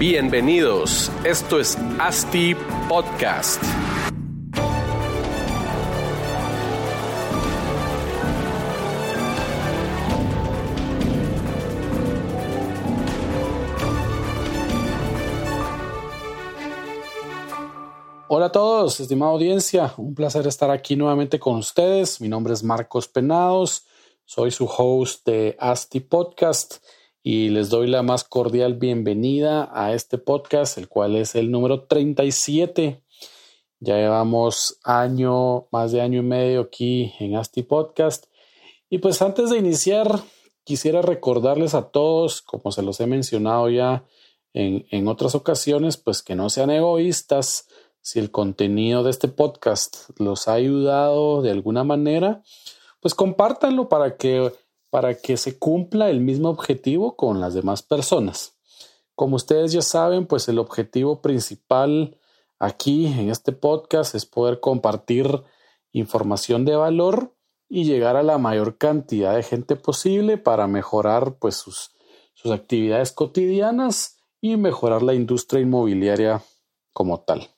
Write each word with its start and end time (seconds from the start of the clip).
Bienvenidos, 0.00 1.12
esto 1.24 1.60
es 1.60 1.76
ASTI 1.98 2.56
Podcast. 2.88 3.62
Hola 18.28 18.46
a 18.46 18.52
todos, 18.52 19.00
estimada 19.00 19.32
audiencia, 19.32 19.92
un 19.98 20.14
placer 20.14 20.46
estar 20.46 20.70
aquí 20.70 20.96
nuevamente 20.96 21.38
con 21.38 21.56
ustedes. 21.56 22.22
Mi 22.22 22.28
nombre 22.30 22.54
es 22.54 22.62
Marcos 22.62 23.06
Penados, 23.06 23.84
soy 24.24 24.50
su 24.50 24.64
host 24.64 25.26
de 25.26 25.58
ASTI 25.60 26.00
Podcast 26.00 26.76
y 27.22 27.50
les 27.50 27.68
doy 27.68 27.86
la 27.86 28.02
más 28.02 28.24
cordial 28.24 28.74
bienvenida 28.74 29.68
a 29.72 29.92
este 29.92 30.16
podcast, 30.16 30.78
el 30.78 30.88
cual 30.88 31.16
es 31.16 31.34
el 31.34 31.50
número 31.50 31.84
37. 31.84 33.02
Ya 33.78 33.96
llevamos 33.96 34.78
año, 34.84 35.68
más 35.70 35.92
de 35.92 36.00
año 36.00 36.20
y 36.20 36.24
medio 36.24 36.62
aquí 36.62 37.12
en 37.18 37.36
Asti 37.36 37.62
Podcast. 37.62 38.26
Y 38.88 38.98
pues 38.98 39.20
antes 39.20 39.50
de 39.50 39.58
iniciar, 39.58 40.20
quisiera 40.64 41.02
recordarles 41.02 41.74
a 41.74 41.90
todos, 41.90 42.40
como 42.40 42.72
se 42.72 42.82
los 42.82 43.00
he 43.00 43.06
mencionado 43.06 43.68
ya 43.68 44.04
en, 44.54 44.86
en 44.90 45.06
otras 45.06 45.34
ocasiones, 45.34 45.98
pues 45.98 46.22
que 46.22 46.34
no 46.34 46.48
sean 46.48 46.70
egoístas. 46.70 47.68
Si 48.00 48.18
el 48.18 48.30
contenido 48.30 49.02
de 49.02 49.10
este 49.10 49.28
podcast 49.28 50.08
los 50.18 50.48
ha 50.48 50.54
ayudado 50.54 51.42
de 51.42 51.50
alguna 51.50 51.84
manera, 51.84 52.42
pues 53.00 53.14
compártanlo 53.14 53.90
para 53.90 54.16
que 54.16 54.52
para 54.90 55.14
que 55.14 55.36
se 55.36 55.58
cumpla 55.58 56.10
el 56.10 56.20
mismo 56.20 56.50
objetivo 56.50 57.16
con 57.16 57.40
las 57.40 57.54
demás 57.54 57.82
personas. 57.82 58.56
Como 59.14 59.36
ustedes 59.36 59.72
ya 59.72 59.82
saben, 59.82 60.26
pues 60.26 60.48
el 60.48 60.58
objetivo 60.58 61.22
principal 61.22 62.16
aquí 62.58 63.06
en 63.06 63.30
este 63.30 63.52
podcast 63.52 64.14
es 64.14 64.26
poder 64.26 64.60
compartir 64.60 65.42
información 65.92 66.64
de 66.64 66.76
valor 66.76 67.34
y 67.68 67.84
llegar 67.84 68.16
a 68.16 68.22
la 68.22 68.38
mayor 68.38 68.78
cantidad 68.78 69.34
de 69.34 69.42
gente 69.42 69.76
posible 69.76 70.38
para 70.38 70.66
mejorar 70.66 71.36
pues 71.38 71.56
sus, 71.56 71.92
sus 72.34 72.50
actividades 72.50 73.12
cotidianas 73.12 74.18
y 74.40 74.56
mejorar 74.56 75.02
la 75.02 75.14
industria 75.14 75.60
inmobiliaria 75.60 76.42
como 76.92 77.20
tal. 77.20 77.48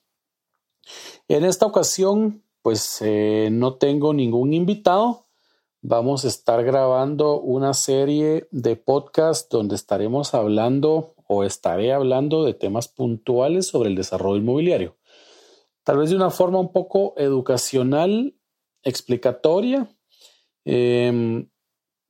En 1.27 1.45
esta 1.45 1.65
ocasión, 1.65 2.43
pues 2.61 2.99
eh, 3.01 3.49
no 3.51 3.75
tengo 3.75 4.13
ningún 4.13 4.53
invitado, 4.53 5.22
vamos 5.83 6.23
a 6.23 6.29
estar 6.29 6.63
grabando 6.63 7.41
una 7.41 7.73
serie 7.73 8.47
de 8.51 8.77
podcasts 8.77 9.49
donde 9.49 9.75
estaremos 9.75 10.33
hablando 10.33 11.13
o 11.27 11.43
estaré 11.43 11.91
hablando 11.91 12.45
de 12.45 12.53
temas 12.53 12.87
puntuales 12.87 13.67
sobre 13.67 13.89
el 13.89 13.95
desarrollo 13.95 14.37
inmobiliario. 14.37 14.95
Tal 15.83 15.97
vez 15.97 16.09
de 16.09 16.15
una 16.15 16.29
forma 16.29 16.59
un 16.59 16.71
poco 16.71 17.13
educacional, 17.17 18.33
explicatoria. 18.81 19.93
Em, 20.63 21.49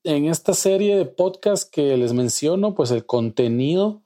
en 0.03 0.25
esta 0.25 0.53
serie 0.53 0.95
de 0.95 1.05
podcasts 1.05 1.67
que 1.69 1.97
les 1.97 2.13
menciono, 2.13 2.75
pues 2.75 2.91
el 2.91 3.07
contenido 3.07 4.03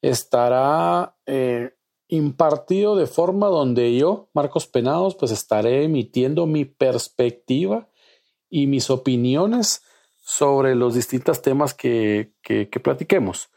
estará 0.00 1.18
eh, 1.26 1.74
impartido 2.08 2.96
de 2.96 3.06
forma 3.06 3.48
donde 3.48 3.94
yo, 3.94 4.30
Marcos 4.32 4.66
Penados, 4.66 5.16
pues 5.16 5.32
estaré 5.32 5.84
emitiendo 5.84 6.46
mi 6.46 6.64
perspectiva 6.64 7.90
y 8.52 8.66
mis 8.66 8.90
opiniones 8.90 9.82
sobre 10.18 10.74
los 10.74 10.94
distintos 10.94 11.40
temas 11.40 11.72
que, 11.72 12.34
que, 12.42 12.66
platiquemos. 12.66 13.50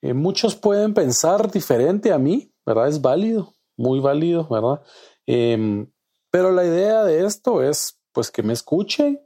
Eh, 0.00 0.14
muchos 0.14 0.56
pueden 0.56 0.94
pensar 0.94 1.50
diferente 1.52 2.12
a 2.12 2.18
mí, 2.18 2.50
¿verdad? 2.64 2.88
Es 2.88 3.02
válido, 3.02 3.52
muy 3.76 4.00
válido, 4.00 4.48
¿verdad? 4.48 4.80
Em, 5.26 5.86
pero 6.30 6.50
la 6.50 6.64
idea 6.64 7.04
de 7.04 7.26
esto 7.26 7.62
es 7.62 8.00
pues 8.12 8.30
que 8.30 8.42
me 8.42 8.54
escuchen, 8.54 9.20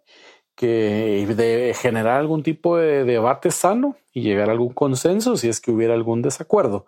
que 0.56 1.24
de 1.36 1.72
generar 1.74 2.18
algún 2.18 2.42
tipo 2.42 2.76
de 2.76 3.04
debate 3.04 3.52
sano 3.52 3.96
y 4.12 4.22
llegar 4.22 4.48
a 4.48 4.52
algún 4.52 4.74
consenso 4.74 5.36
si 5.36 5.48
es 5.48 5.60
que 5.60 5.70
hubiera 5.70 5.94
algún 5.94 6.20
desacuerdo. 6.20 6.84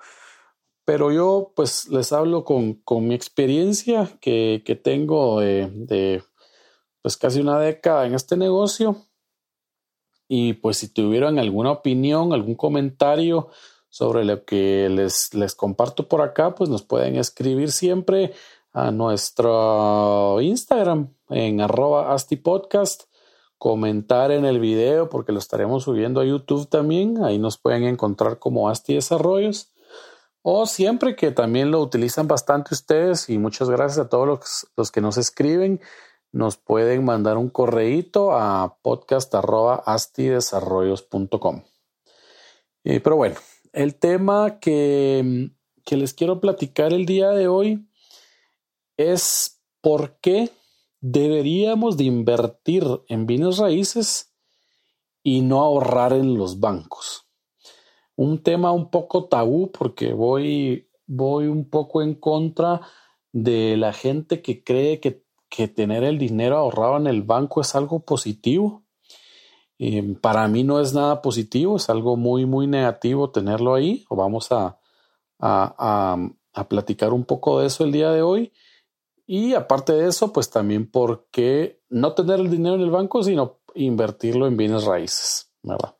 Pero 0.84 1.12
yo 1.12 1.52
pues 1.54 1.88
les 1.88 2.12
hablo 2.12 2.44
con, 2.44 2.74
con 2.82 3.06
mi 3.06 3.14
experiencia 3.14 4.10
que, 4.20 4.62
que 4.66 4.74
tengo 4.74 5.38
de 5.40 6.22
pues 7.02 7.16
casi 7.16 7.40
una 7.40 7.58
década 7.58 8.06
en 8.06 8.14
este 8.14 8.36
negocio. 8.36 8.96
Y 10.28 10.54
pues 10.54 10.78
si 10.78 10.88
tuvieran 10.88 11.38
alguna 11.38 11.70
opinión, 11.70 12.32
algún 12.32 12.54
comentario 12.54 13.48
sobre 13.88 14.24
lo 14.24 14.44
que 14.44 14.88
les, 14.90 15.32
les 15.34 15.54
comparto 15.54 16.08
por 16.08 16.20
acá, 16.20 16.54
pues 16.54 16.68
nos 16.68 16.82
pueden 16.82 17.16
escribir 17.16 17.72
siempre 17.72 18.34
a 18.72 18.90
nuestro 18.90 20.40
Instagram 20.40 21.14
en 21.30 21.60
arroba 21.60 22.12
astipodcast, 22.12 23.04
comentar 23.56 24.30
en 24.30 24.44
el 24.44 24.60
video 24.60 25.08
porque 25.08 25.32
lo 25.32 25.38
estaremos 25.38 25.84
subiendo 25.84 26.20
a 26.20 26.24
YouTube 26.24 26.68
también, 26.68 27.24
ahí 27.24 27.38
nos 27.38 27.58
pueden 27.58 27.84
encontrar 27.84 28.38
como 28.38 28.68
Asti 28.68 28.94
Desarrollos 28.94 29.72
o 30.42 30.66
siempre 30.66 31.16
que 31.16 31.30
también 31.30 31.70
lo 31.70 31.80
utilizan 31.80 32.28
bastante 32.28 32.74
ustedes 32.74 33.28
y 33.28 33.38
muchas 33.38 33.68
gracias 33.68 33.98
a 33.98 34.08
todos 34.08 34.26
los, 34.26 34.66
los 34.76 34.92
que 34.92 35.00
nos 35.00 35.18
escriben 35.18 35.80
nos 36.32 36.56
pueden 36.56 37.04
mandar 37.04 37.36
un 37.38 37.48
correíto 37.48 38.32
a 38.32 38.76
podcast.astidesarrollos.com. 38.82 41.62
Eh, 42.84 43.00
pero 43.00 43.16
bueno, 43.16 43.34
el 43.72 43.96
tema 43.96 44.60
que, 44.60 45.50
que 45.84 45.96
les 45.96 46.14
quiero 46.14 46.40
platicar 46.40 46.92
el 46.92 47.06
día 47.06 47.30
de 47.30 47.48
hoy 47.48 47.88
es 48.96 49.60
por 49.80 50.20
qué 50.20 50.52
deberíamos 51.00 51.96
de 51.96 52.04
invertir 52.04 52.84
en 53.08 53.26
bienes 53.26 53.58
raíces 53.58 54.34
y 55.22 55.42
no 55.42 55.60
ahorrar 55.60 56.12
en 56.12 56.36
los 56.36 56.60
bancos. 56.60 57.26
Un 58.16 58.42
tema 58.42 58.72
un 58.72 58.90
poco 58.90 59.28
tabú 59.28 59.70
porque 59.70 60.12
voy, 60.12 60.90
voy 61.06 61.46
un 61.46 61.70
poco 61.70 62.02
en 62.02 62.14
contra 62.14 62.80
de 63.32 63.76
la 63.76 63.92
gente 63.92 64.42
que 64.42 64.64
cree 64.64 65.00
que 65.00 65.27
que 65.48 65.68
tener 65.68 66.04
el 66.04 66.18
dinero 66.18 66.56
ahorrado 66.56 66.96
en 66.96 67.06
el 67.06 67.22
banco 67.22 67.60
es 67.60 67.74
algo 67.74 68.00
positivo. 68.00 68.84
Eh, 69.78 70.16
para 70.20 70.46
mí 70.48 70.64
no 70.64 70.80
es 70.80 70.92
nada 70.92 71.22
positivo, 71.22 71.76
es 71.76 71.88
algo 71.88 72.16
muy, 72.16 72.46
muy 72.46 72.66
negativo 72.66 73.30
tenerlo 73.30 73.74
ahí. 73.74 74.04
O 74.08 74.16
vamos 74.16 74.50
a, 74.52 74.78
a, 75.38 76.16
a, 76.52 76.68
platicar 76.68 77.12
un 77.12 77.24
poco 77.24 77.60
de 77.60 77.66
eso 77.66 77.84
el 77.84 77.92
día 77.92 78.10
de 78.10 78.22
hoy. 78.22 78.52
Y 79.26 79.54
aparte 79.54 79.92
de 79.92 80.08
eso, 80.08 80.32
pues 80.32 80.50
también 80.50 80.90
por 80.90 81.28
qué 81.30 81.82
no 81.88 82.14
tener 82.14 82.40
el 82.40 82.50
dinero 82.50 82.76
en 82.76 82.80
el 82.80 82.90
banco, 82.90 83.22
sino 83.22 83.60
invertirlo 83.74 84.46
en 84.46 84.56
bienes 84.56 84.84
raíces, 84.84 85.52
¿verdad? 85.62 85.94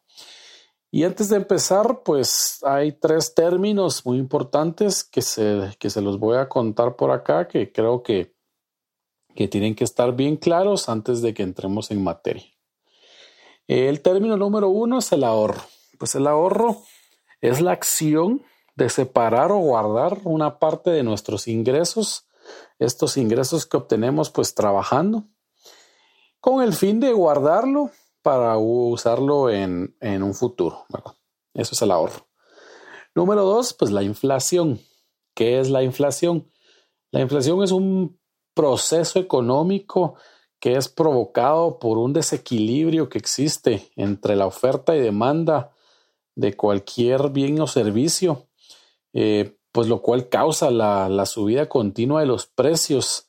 Y 0.90 1.04
antes 1.04 1.28
de 1.28 1.36
empezar, 1.36 2.02
pues 2.02 2.60
hay 2.64 2.92
tres 2.92 3.34
términos 3.34 4.06
muy 4.06 4.18
importantes 4.18 5.04
que 5.04 5.20
se, 5.20 5.76
que 5.78 5.90
se 5.90 6.00
los 6.00 6.18
voy 6.18 6.38
a 6.38 6.48
contar 6.48 6.96
por 6.96 7.10
acá, 7.10 7.46
que 7.46 7.70
creo 7.72 8.02
que 8.02 8.37
que 9.38 9.46
tienen 9.46 9.76
que 9.76 9.84
estar 9.84 10.16
bien 10.16 10.36
claros 10.36 10.88
antes 10.88 11.22
de 11.22 11.32
que 11.32 11.44
entremos 11.44 11.92
en 11.92 12.02
materia. 12.02 12.42
El 13.68 14.02
término 14.02 14.36
número 14.36 14.68
uno 14.68 14.98
es 14.98 15.12
el 15.12 15.22
ahorro. 15.22 15.62
Pues 15.96 16.16
el 16.16 16.26
ahorro 16.26 16.82
es 17.40 17.60
la 17.60 17.70
acción 17.70 18.42
de 18.74 18.88
separar 18.88 19.52
o 19.52 19.58
guardar 19.58 20.18
una 20.24 20.58
parte 20.58 20.90
de 20.90 21.04
nuestros 21.04 21.46
ingresos, 21.46 22.26
estos 22.80 23.16
ingresos 23.16 23.64
que 23.64 23.76
obtenemos 23.76 24.30
pues 24.30 24.56
trabajando, 24.56 25.28
con 26.40 26.60
el 26.60 26.72
fin 26.72 26.98
de 26.98 27.12
guardarlo 27.12 27.92
para 28.22 28.58
usarlo 28.58 29.50
en, 29.50 29.96
en 30.00 30.24
un 30.24 30.34
futuro. 30.34 30.84
Eso 31.54 31.76
es 31.76 31.82
el 31.82 31.92
ahorro. 31.92 32.26
Número 33.14 33.44
dos, 33.44 33.72
pues 33.72 33.92
la 33.92 34.02
inflación. 34.02 34.80
¿Qué 35.34 35.60
es 35.60 35.70
la 35.70 35.84
inflación? 35.84 36.50
La 37.12 37.20
inflación 37.20 37.62
es 37.62 37.70
un 37.70 38.17
proceso 38.58 39.20
económico 39.20 40.16
que 40.58 40.72
es 40.72 40.88
provocado 40.88 41.78
por 41.78 41.96
un 41.96 42.12
desequilibrio 42.12 43.08
que 43.08 43.18
existe 43.18 43.88
entre 43.94 44.34
la 44.34 44.46
oferta 44.46 44.96
y 44.96 45.00
demanda 45.00 45.70
de 46.34 46.56
cualquier 46.56 47.30
bien 47.30 47.60
o 47.60 47.68
servicio, 47.68 48.48
eh, 49.12 49.56
pues 49.70 49.86
lo 49.86 50.02
cual 50.02 50.28
causa 50.28 50.72
la, 50.72 51.24
subida 51.24 51.68
continua 51.68 52.18
de 52.18 52.26
los 52.26 52.46
precios 52.46 53.28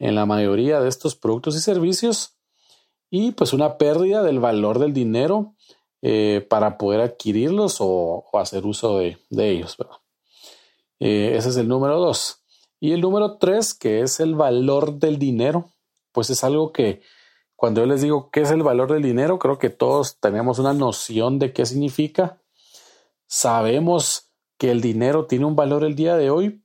en 0.00 0.16
la 0.16 0.26
mayoría 0.26 0.80
de 0.80 0.88
estos 0.88 1.14
productos 1.14 1.54
y 1.54 1.60
servicios 1.60 2.34
y 3.10 3.30
pues 3.30 3.52
una 3.52 3.78
pérdida 3.78 4.24
del 4.24 4.40
valor 4.40 4.80
del 4.80 4.92
dinero 4.92 5.54
eh, 6.02 6.44
para 6.50 6.78
poder 6.78 7.00
adquirirlos 7.00 7.76
o, 7.78 8.24
hacer 8.32 8.66
uso 8.66 8.98
de, 8.98 9.18
ellos. 9.30 9.76
Eh, 10.98 11.34
ese 11.36 11.50
es 11.50 11.56
el 11.58 11.68
número 11.68 12.00
dos. 12.00 12.43
Y 12.84 12.92
el 12.92 13.00
número 13.00 13.38
tres, 13.38 13.72
que 13.72 14.02
es 14.02 14.20
el 14.20 14.34
valor 14.34 14.98
del 14.98 15.18
dinero, 15.18 15.70
pues 16.12 16.28
es 16.28 16.44
algo 16.44 16.70
que 16.70 17.00
cuando 17.56 17.80
yo 17.80 17.86
les 17.86 18.02
digo 18.02 18.28
qué 18.30 18.42
es 18.42 18.50
el 18.50 18.62
valor 18.62 18.92
del 18.92 19.02
dinero, 19.02 19.38
creo 19.38 19.58
que 19.58 19.70
todos 19.70 20.20
tenemos 20.20 20.58
una 20.58 20.74
noción 20.74 21.38
de 21.38 21.54
qué 21.54 21.64
significa. 21.64 22.42
Sabemos 23.26 24.34
que 24.58 24.70
el 24.70 24.82
dinero 24.82 25.24
tiene 25.24 25.46
un 25.46 25.56
valor 25.56 25.82
el 25.82 25.94
día 25.94 26.18
de 26.18 26.28
hoy, 26.28 26.62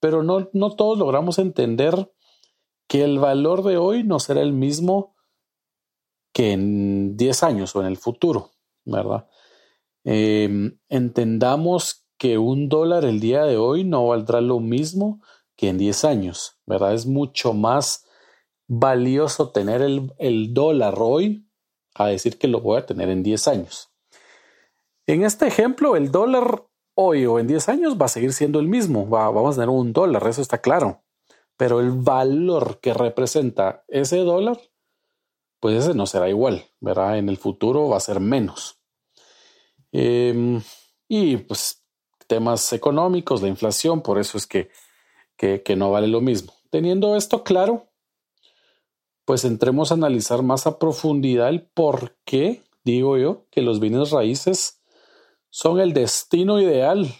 pero 0.00 0.24
no, 0.24 0.50
no 0.52 0.74
todos 0.74 0.98
logramos 0.98 1.38
entender 1.38 2.12
que 2.88 3.04
el 3.04 3.20
valor 3.20 3.62
de 3.62 3.76
hoy 3.76 4.02
no 4.02 4.18
será 4.18 4.40
el 4.40 4.52
mismo 4.52 5.14
que 6.32 6.50
en 6.54 7.16
10 7.16 7.42
años 7.44 7.76
o 7.76 7.82
en 7.82 7.86
el 7.86 7.98
futuro, 7.98 8.50
¿verdad? 8.84 9.28
Em, 10.02 10.80
entendamos 10.88 12.04
que 12.18 12.36
un 12.36 12.68
dólar 12.68 13.04
el 13.04 13.20
día 13.20 13.44
de 13.44 13.58
hoy 13.58 13.84
no 13.84 14.08
valdrá 14.08 14.40
lo 14.40 14.58
mismo 14.58 15.20
que 15.62 15.68
en 15.68 15.78
10 15.78 16.04
años, 16.06 16.58
¿verdad? 16.66 16.92
Es 16.92 17.06
mucho 17.06 17.52
más 17.52 18.04
valioso 18.66 19.50
tener 19.52 19.80
el, 19.80 20.12
el 20.18 20.52
dólar 20.52 20.96
hoy 20.98 21.48
a 21.94 22.08
decir 22.08 22.36
que 22.36 22.48
lo 22.48 22.60
voy 22.60 22.78
a 22.78 22.84
tener 22.84 23.08
en 23.08 23.22
10 23.22 23.46
años. 23.46 23.92
En 25.06 25.22
este 25.22 25.46
ejemplo, 25.46 25.94
el 25.94 26.10
dólar 26.10 26.66
hoy 26.94 27.26
o 27.26 27.38
en 27.38 27.46
10 27.46 27.68
años 27.68 27.96
va 27.96 28.06
a 28.06 28.08
seguir 28.08 28.32
siendo 28.32 28.58
el 28.58 28.66
mismo. 28.66 29.06
vamos 29.06 29.54
a 29.54 29.60
tener 29.60 29.68
un 29.68 29.92
dólar, 29.92 30.26
eso 30.26 30.42
está 30.42 30.58
claro. 30.58 31.04
Pero 31.56 31.78
el 31.78 31.92
valor 31.92 32.80
que 32.80 32.92
representa 32.92 33.84
ese 33.86 34.16
dólar, 34.16 34.58
pues 35.60 35.76
ese 35.78 35.94
no 35.94 36.06
será 36.06 36.28
igual, 36.28 36.64
¿verdad? 36.80 37.18
En 37.18 37.28
el 37.28 37.36
futuro 37.36 37.88
va 37.88 37.98
a 37.98 38.00
ser 38.00 38.18
menos. 38.18 38.82
Em, 39.92 40.60
y 41.06 41.36
pues 41.36 41.84
temas 42.26 42.72
económicos, 42.72 43.42
la 43.42 43.48
inflación, 43.48 44.02
por 44.02 44.18
eso 44.18 44.36
es 44.36 44.48
que, 44.48 44.70
que 45.42 45.76
no 45.76 45.90
vale 45.90 46.06
lo 46.06 46.20
mismo. 46.20 46.52
Teniendo 46.70 47.16
esto 47.16 47.42
claro, 47.42 47.88
pues 49.24 49.44
entremos 49.44 49.90
a 49.90 49.94
analizar 49.94 50.42
más 50.42 50.66
a 50.66 50.78
profundidad 50.78 51.48
el 51.48 51.62
por 51.62 52.16
qué, 52.24 52.62
digo 52.84 53.18
yo, 53.18 53.46
que 53.50 53.62
los 53.62 53.80
bienes 53.80 54.10
raíces 54.10 54.82
son 55.50 55.80
el 55.80 55.92
destino 55.92 56.60
ideal 56.60 57.12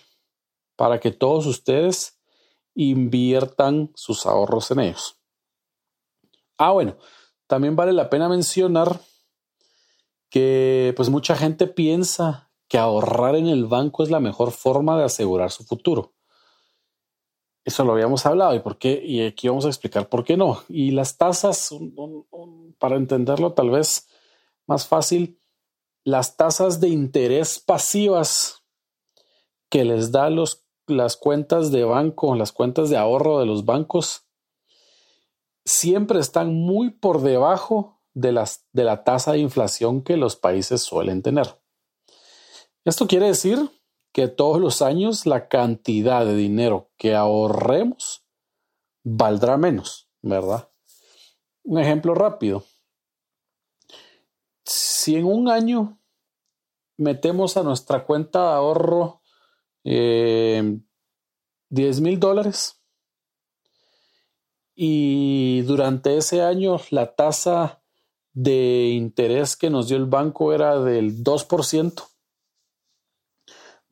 para 0.77 1.01
que 1.01 1.11
todos 1.11 1.47
ustedes 1.47 2.21
inviertan 2.75 3.91
sus 3.95 4.25
ahorros 4.25 4.71
en 4.71 4.81
ellos. 4.81 5.19
Ah, 6.59 6.71
bueno, 6.71 6.97
también 7.47 7.77
vale 7.77 7.93
la 7.93 8.09
pena 8.09 8.29
mencionar 8.29 9.01
que 10.31 10.95
pues 10.97 11.11
mucha 11.11 11.37
gente 11.37 11.67
piensa 11.67 12.51
que 12.69 12.79
ahorrar 12.79 13.37
en 13.37 13.49
el 13.49 13.67
banco 13.67 14.03
es 14.03 14.11
la 14.11 14.21
mejor 14.21 14.53
forma 14.53 14.97
de 14.97 15.05
asegurar 15.05 15.51
su 15.51 15.65
futuro. 15.65 16.15
Eso 17.65 17.85
lo 17.85 17.93
habíamos 17.93 18.27
hablado 18.27 18.55
y 18.55 18.61
por 18.61 18.77
qué, 18.77 19.01
y 19.05 19.25
aquí 19.25 19.49
vamos 19.49 19.65
a 19.65 19.69
explicar 19.69 20.09
por 20.09 20.25
qué 20.25 20.37
no. 20.37 20.63
Y 20.69 20.91
las 20.91 21.17
tasas, 21.17 21.71
para 22.79 22.97
entenderlo 22.97 23.53
tal 23.53 23.71
vez 23.71 24.09
más 24.67 24.87
fácil, 24.87 25.41
las 26.05 26.37
tasas 26.37 26.81
de 26.81 26.89
interés 26.89 27.61
pasivas 27.61 28.65
que 29.69 29.85
les 29.85 30.11
da 30.11 30.29
los, 30.29 30.67
las 30.87 31.17
cuentas 31.17 31.71
de 31.71 31.85
banco, 31.85 32.35
las 32.35 32.53
cuentas 32.53 32.91
de 32.91 32.97
ahorro 32.97 33.39
de 33.39 33.47
los 33.47 33.65
bancos, 33.65 34.27
siempre 35.65 36.19
están 36.19 36.55
muy 36.55 36.91
por 36.91 37.23
debajo 37.23 38.01
de, 38.15 38.33
las, 38.33 38.67
de 38.73 38.85
la 38.85 39.05
tasa 39.05 39.33
de 39.33 39.39
inflación 39.39 40.03
que 40.03 40.17
los 40.17 40.35
países 40.37 40.83
suelen 40.83 41.23
tener. 41.23 41.61
Esto 42.85 43.07
quiere 43.07 43.27
decir 43.27 43.71
que 44.13 44.29
todos 44.29 44.61
los 44.61 44.83
años 44.83 45.27
la 45.27 45.49
cantidad 45.49 46.25
de 46.25 46.37
dinero 46.37 46.91
que 46.97 47.15
ahorremos 47.15 48.25
valdrá 49.03 49.57
menos, 49.57 50.09
¿verdad? 50.21 50.69
Un 51.65 51.81
ejemplo 51.81 52.15
rápido 52.15 52.65
si 54.65 55.17
en 55.17 55.27
un 55.27 55.49
año 55.49 55.99
metemos 56.97 57.57
a 57.57 57.63
nuestra 57.63 58.05
cuenta 58.05 58.41
de 58.41 58.55
ahorro 58.55 59.23
10 59.85 59.85
eh, 59.85 60.81
mil 62.01 62.21
dólares 62.21 62.81
y 64.75 65.63
durante 65.63 66.17
ese 66.17 66.43
año 66.43 66.81
la 66.91 67.15
tasa 67.15 67.83
de 68.33 68.91
interés 68.91 69.57
que 69.57 69.71
nos 69.71 69.89
dio 69.89 69.97
el 69.97 70.07
banco 70.07 70.53
era 70.53 70.79
del 70.79 71.23
2%, 71.23 72.09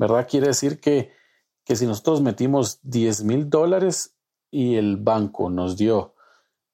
¿verdad? 0.00 0.26
Quiere 0.26 0.47
decir 0.47 0.81
que, 0.81 1.12
que 1.62 1.76
si 1.76 1.87
nosotros 1.87 2.23
metimos 2.23 2.81
10 2.85 3.25
mil 3.25 3.50
dólares 3.50 4.17
y 4.50 4.76
el 4.76 4.97
banco 4.97 5.50
nos 5.50 5.76
dio 5.76 6.14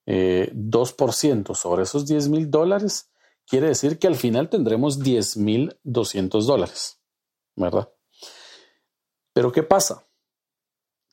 eh, 0.06 0.52
2% 0.55 1.55
sobre 1.56 1.82
esos 1.82 2.06
10 2.06 2.28
mil 2.28 2.49
dólares, 2.49 3.11
quiere 3.44 3.67
decir 3.67 3.99
que 3.99 4.06
al 4.06 4.14
final 4.14 4.49
tendremos 4.49 5.00
10.200 5.00 6.46
dólares, 6.46 7.00
¿verdad? 7.56 7.93
Pero 9.32 9.50
¿qué 9.50 9.64
pasa? 9.64 10.06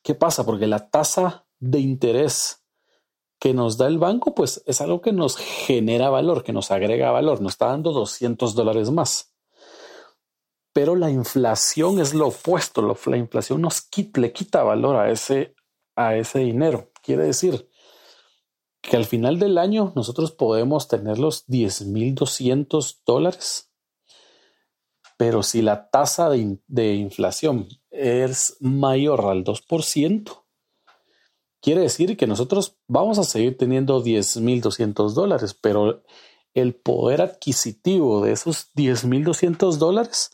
¿Qué 0.04 0.14
pasa? 0.14 0.46
Porque 0.46 0.68
la 0.68 0.92
tasa 0.92 1.48
de 1.60 1.80
interés 1.80 2.64
que 3.40 3.56
nos 3.56 3.78
da 3.78 3.88
el 3.88 3.98
banco, 3.98 4.36
pues 4.36 4.62
es 4.68 4.82
algo 4.82 5.02
que 5.02 5.14
nos 5.14 5.36
genera 5.38 6.12
valor, 6.12 6.44
que 6.44 6.54
nos 6.54 6.70
agrega 6.70 7.10
valor, 7.10 7.42
nos 7.42 7.54
está 7.54 7.70
dando 7.70 7.92
200 7.92 8.54
dólares 8.54 8.92
más. 8.92 9.33
Pero 10.74 10.96
la 10.96 11.12
inflación 11.12 12.00
es 12.00 12.14
lo 12.14 12.28
opuesto, 12.28 12.82
la 13.06 13.18
inflación 13.18 13.62
nos 13.62 13.82
quita, 13.82 14.20
le 14.20 14.34
quita 14.34 14.64
valor 14.64 14.96
a 14.96 15.12
ese, 15.12 15.56
a 15.96 16.16
ese 16.16 16.40
dinero. 16.40 16.92
Quiere 17.04 17.24
decir 17.24 17.70
que 18.84 18.98
al 18.98 19.06
final 19.06 19.40
del 19.40 19.58
año 19.58 19.94
nosotros 19.96 20.34
podemos 20.34 20.90
tener 20.90 21.18
los 21.18 21.48
10.200 21.48 23.00
dólares, 23.06 23.72
pero 25.18 25.42
si 25.42 25.62
la 25.62 25.90
tasa 25.90 26.30
de, 26.30 26.94
inflación 26.94 27.70
es 27.92 28.58
mayor 28.60 29.22
al 29.22 29.46
2%, 29.46 30.44
quiere 31.62 31.82
decir 31.82 32.18
que 32.18 32.28
nosotros 32.28 32.78
vamos 32.88 33.20
a 33.20 33.24
seguir 33.24 33.58
teniendo 33.58 34.04
10.200 34.04 35.14
dólares, 35.14 35.54
pero 35.54 36.04
el 36.54 36.76
poder 36.76 37.22
adquisitivo 37.22 38.24
de 38.26 38.34
esos 38.34 38.74
10.200 38.76 39.78
dólares 39.78 40.32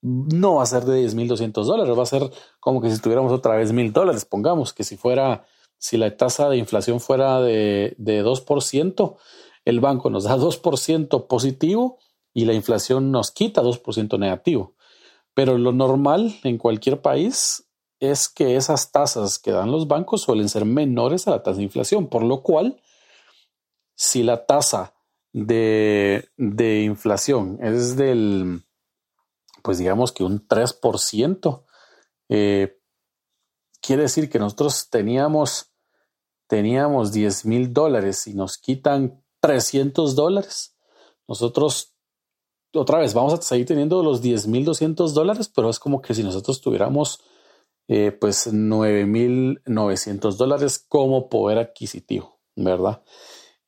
no 0.00 0.56
va 0.56 0.62
a 0.62 0.66
ser 0.66 0.84
de 0.84 1.06
10.200 1.06 1.64
dólares, 1.64 1.98
va 1.98 2.02
a 2.02 2.06
ser 2.06 2.30
como 2.60 2.80
que 2.80 2.90
si 2.90 3.00
tuviéramos 3.00 3.32
otra 3.32 3.56
vez 3.56 3.72
mil 3.72 3.92
dólares, 3.92 4.24
pongamos 4.24 4.72
que 4.72 4.84
si 4.84 4.96
fuera 4.96 5.44
si 5.78 5.96
la 5.96 6.16
tasa 6.16 6.48
de 6.48 6.56
inflación 6.56 7.00
fuera 7.00 7.40
de, 7.40 7.94
de 7.98 8.24
2%, 8.24 9.16
el 9.64 9.80
banco 9.80 10.10
nos 10.10 10.24
da 10.24 10.36
2% 10.36 11.26
positivo 11.26 11.98
y 12.34 12.44
la 12.44 12.54
inflación 12.54 13.10
nos 13.10 13.30
quita 13.30 13.62
2% 13.62 14.18
negativo. 14.18 14.74
Pero 15.34 15.56
lo 15.56 15.72
normal 15.72 16.34
en 16.42 16.58
cualquier 16.58 17.00
país 17.00 17.68
es 18.00 18.28
que 18.28 18.56
esas 18.56 18.92
tasas 18.92 19.38
que 19.38 19.52
dan 19.52 19.70
los 19.70 19.88
bancos 19.88 20.22
suelen 20.22 20.48
ser 20.48 20.64
menores 20.64 21.26
a 21.26 21.32
la 21.32 21.42
tasa 21.42 21.58
de 21.58 21.64
inflación, 21.64 22.08
por 22.08 22.22
lo 22.22 22.42
cual, 22.42 22.80
si 23.94 24.22
la 24.22 24.46
tasa 24.46 24.94
de, 25.32 26.28
de 26.36 26.82
inflación 26.82 27.58
es 27.60 27.96
del, 27.96 28.62
pues 29.68 29.76
digamos 29.76 30.12
que 30.12 30.24
un 30.24 30.48
3%, 30.48 31.62
eh, 32.30 32.78
quiere 33.82 34.04
decir 34.04 34.30
que 34.30 34.38
nosotros 34.38 34.88
teníamos, 34.88 35.74
teníamos 36.46 37.12
10 37.12 37.44
mil 37.44 37.74
dólares 37.74 38.26
y 38.28 38.32
nos 38.32 38.56
quitan 38.56 39.22
300 39.40 40.16
dólares. 40.16 40.74
Nosotros, 41.28 41.94
otra 42.72 43.00
vez, 43.00 43.12
vamos 43.12 43.34
a 43.34 43.42
seguir 43.42 43.66
teniendo 43.66 44.02
los 44.02 44.22
10 44.22 44.46
mil 44.46 44.64
200 44.64 45.12
dólares, 45.12 45.52
pero 45.54 45.68
es 45.68 45.78
como 45.78 46.00
que 46.00 46.14
si 46.14 46.22
nosotros 46.22 46.62
tuviéramos 46.62 47.20
eh, 47.88 48.10
pues 48.10 48.50
9 48.50 49.04
mil 49.04 49.60
900 49.66 50.38
dólares 50.38 50.78
como 50.78 51.28
poder 51.28 51.58
adquisitivo, 51.58 52.40
¿verdad? 52.56 53.02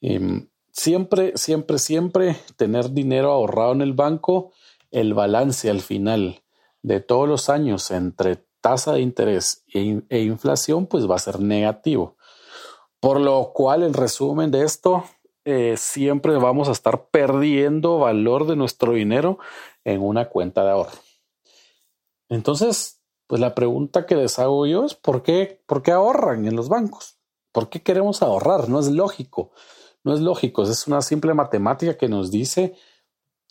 Em, 0.00 0.48
siempre, 0.72 1.36
siempre, 1.36 1.78
siempre 1.78 2.36
tener 2.56 2.90
dinero 2.90 3.32
ahorrado 3.32 3.72
en 3.72 3.82
el 3.82 3.92
banco, 3.92 4.54
el 4.90 5.14
balance 5.14 5.70
al 5.70 5.80
final 5.80 6.42
de 6.82 7.00
todos 7.00 7.28
los 7.28 7.48
años 7.48 7.90
entre 7.90 8.44
tasa 8.60 8.92
de 8.92 9.00
interés 9.00 9.64
e, 9.72 10.02
e, 10.08 10.20
inflación, 10.20 10.86
pues 10.86 11.08
va 11.08 11.16
a 11.16 11.20
ser 11.20 11.40
negativo. 11.40 12.16
Por 13.00 13.20
lo 13.20 13.52
cual, 13.54 13.82
en 13.82 13.94
resumen 13.94 14.50
de 14.50 14.64
esto, 14.64 15.04
eh, 15.44 15.76
siempre 15.78 16.36
vamos 16.36 16.68
a 16.68 16.72
estar 16.72 17.08
perdiendo 17.08 17.98
valor 17.98 18.46
de 18.46 18.56
nuestro 18.56 18.92
dinero 18.92 19.38
en 19.84 20.02
una 20.02 20.28
cuenta 20.28 20.64
de 20.64 20.70
ahorro. 20.70 20.98
Entonces, 22.28 23.00
pues 23.26 23.40
la 23.40 23.54
pregunta 23.54 24.06
que 24.06 24.16
les 24.16 24.38
hago 24.38 24.66
yo 24.66 24.84
es 24.84 24.94
¿por 24.94 25.22
qué, 25.22 25.62
por 25.66 25.82
qué 25.82 25.92
ahorran 25.92 26.46
en 26.46 26.56
los 26.56 26.68
bancos? 26.68 27.18
¿Por 27.52 27.68
qué 27.68 27.82
queremos 27.82 28.22
ahorrar? 28.22 28.68
No 28.68 28.78
es 28.80 28.88
lógico. 28.88 29.50
No 30.04 30.14
es 30.14 30.20
lógico. 30.20 30.62
Es 30.62 30.86
una 30.86 31.02
simple 31.02 31.34
matemática 31.34 31.96
que 31.96 32.08
nos 32.08 32.30
dice 32.30 32.74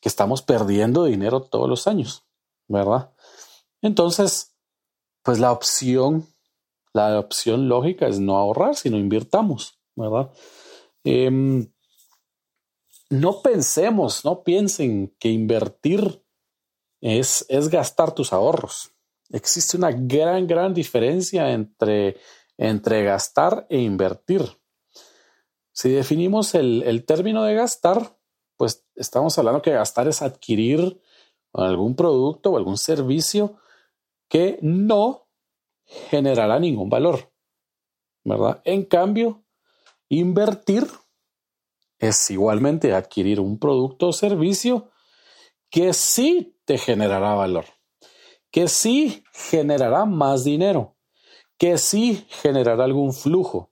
que 0.01 0.10
estamos 0.10 0.41
perdiendo 0.41 1.06
dinero 1.06 1.41
todos 1.41 1.70
los 1.70 1.88
años, 1.88 2.25
¿verdad? 2.68 3.13
Entonces, 3.82 4.56
pues 5.24 5.39
la 5.39 5.51
opción, 5.51 6.27
la 6.94 7.20
opción 7.20 7.68
lógica 7.70 8.08
es 8.08 8.20
no 8.20 8.38
ahorrar, 8.38 8.75
sino 8.75 8.98
invirtamos, 8.98 9.79
¿verdad? 9.96 10.32
Em, 11.03 11.72
no 13.10 13.41
pensemos, 13.41 14.24
no 14.24 14.44
piensen 14.44 15.15
que 15.20 15.29
invertir 15.29 16.24
es, 17.01 17.46
es 17.50 17.70
gastar 17.70 18.13
tus 18.13 18.34
ahorros. 18.34 18.91
existe 19.32 19.77
una 19.77 19.91
gran, 19.91 20.48
gran 20.48 20.74
diferencia 20.74 21.51
entre, 21.51 22.18
entre 22.58 23.03
gastar 23.03 23.68
e 23.70 23.79
invertir. 23.79 24.41
Si 25.72 25.89
definimos 25.89 26.56
el, 26.56 26.84
el 26.84 27.06
término 27.06 27.44
de 27.44 27.56
gastar, 27.56 28.18
pues 28.60 28.86
estamos 28.96 29.38
hablando 29.38 29.62
que 29.62 29.72
gastar 29.72 30.10
es 30.10 30.22
adquirir 30.22 31.01
algún 31.54 31.96
producto 31.96 32.51
o 32.51 32.58
algún 32.58 32.78
servicio 32.78 33.56
que 34.28 34.60
no 34.62 35.30
generará 35.86 36.60
ningún 36.60 36.89
valor, 36.89 37.32
¿verdad? 38.25 38.62
En 38.66 38.84
cambio, 38.84 39.46
invertir 40.10 40.86
es 42.00 42.30
igualmente 42.32 42.94
adquirir 42.94 43.39
un 43.39 43.60
producto 43.60 44.10
o 44.10 44.13
servicio 44.13 44.92
que 45.70 45.94
sí 45.94 46.60
te 46.66 46.78
generará 46.78 47.36
valor, 47.36 47.63
que 48.51 48.68
sí 48.68 49.24
generará 49.32 50.04
más 50.04 50.44
dinero, 50.44 50.98
que 51.58 51.78
sí 51.78 52.28
generará 52.42 52.84
algún 52.84 53.13
flujo 53.13 53.72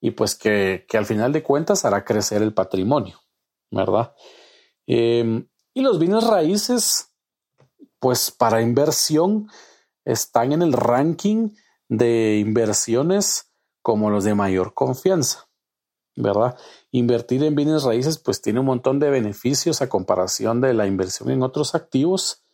y 0.00 0.12
pues 0.12 0.34
que, 0.34 0.86
al 0.94 1.04
final 1.04 1.30
de 1.30 1.42
cuentas 1.42 1.84
hará 1.84 2.06
crecer 2.06 2.40
el 2.40 2.54
patrimonio, 2.54 3.20
¿verdad? 3.70 4.14
Em, 4.86 5.48
y 5.74 5.82
los 5.82 5.98
bienes 5.98 6.24
raíces, 6.24 7.12
pues 7.98 8.30
para 8.30 8.62
inversión, 8.62 9.48
están 10.04 10.52
en 10.52 10.62
el 10.62 10.72
ranking 10.72 11.50
de 11.88 12.38
inversiones 12.38 13.52
como 13.82 14.10
los 14.10 14.24
de 14.24 14.34
mayor 14.34 14.74
confianza, 14.74 15.48
¿verdad? 16.16 16.58
Invertir 16.90 17.44
en 17.44 17.54
bienes 17.54 17.82
raíces 17.84 18.18
pues 18.18 18.40
tiene 18.40 18.60
un 18.60 18.66
montón 18.66 18.98
de 18.98 19.10
beneficios 19.10 19.82
a 19.82 19.88
comparación 19.88 20.60
de 20.60 20.74
la 20.74 20.86
inversión 20.86 21.30
en 21.30 21.42
otros 21.42 21.74
activos. 21.74 22.44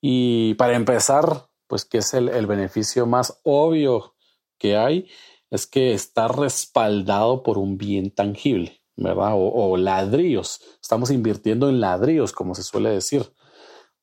Y 0.00 0.54
para 0.54 0.76
empezar, 0.76 1.48
pues 1.66 1.86
que 1.86 1.98
es 1.98 2.12
el, 2.12 2.46
beneficio 2.46 3.06
más 3.06 3.40
obvio 3.44 4.14
que 4.58 4.76
hay, 4.76 5.08
es 5.50 5.66
que 5.66 5.94
está 5.94 6.28
respaldado 6.28 7.42
por 7.42 7.56
un 7.56 7.78
bien 7.78 8.10
tangible, 8.14 8.81
¿verdad? 8.96 9.32
O, 9.34 9.76
ladrillos. 9.76 10.60
Estamos 10.80 11.10
invirtiendo 11.10 11.68
en 11.68 11.80
ladrillos, 11.80 12.32
como 12.32 12.54
se 12.54 12.62
suele 12.62 12.90
decir, 12.90 13.32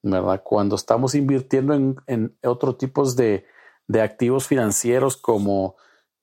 ¿verdad? 0.01 0.41
Cuando 0.43 0.75
estamos 0.75 1.15
invirtiendo 1.15 1.74
en, 1.74 1.96
en 2.08 2.38
otros 2.43 2.77
tipos 2.77 3.15
de, 3.15 3.46
de 3.88 4.01
activos 4.01 4.48
financieros 4.48 5.17
como 5.17 5.75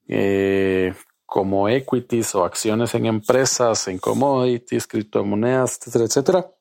eh, 0.08 0.94
como 1.26 1.68
equities 1.68 2.34
o 2.36 2.44
acciones 2.44 2.94
en 2.94 3.06
empresas, 3.06 3.88
en 3.88 3.98
commodities, 3.98 4.86
criptomonedas, 4.86 5.78
etcétera, 5.78 6.04
etcétera, 6.04 6.54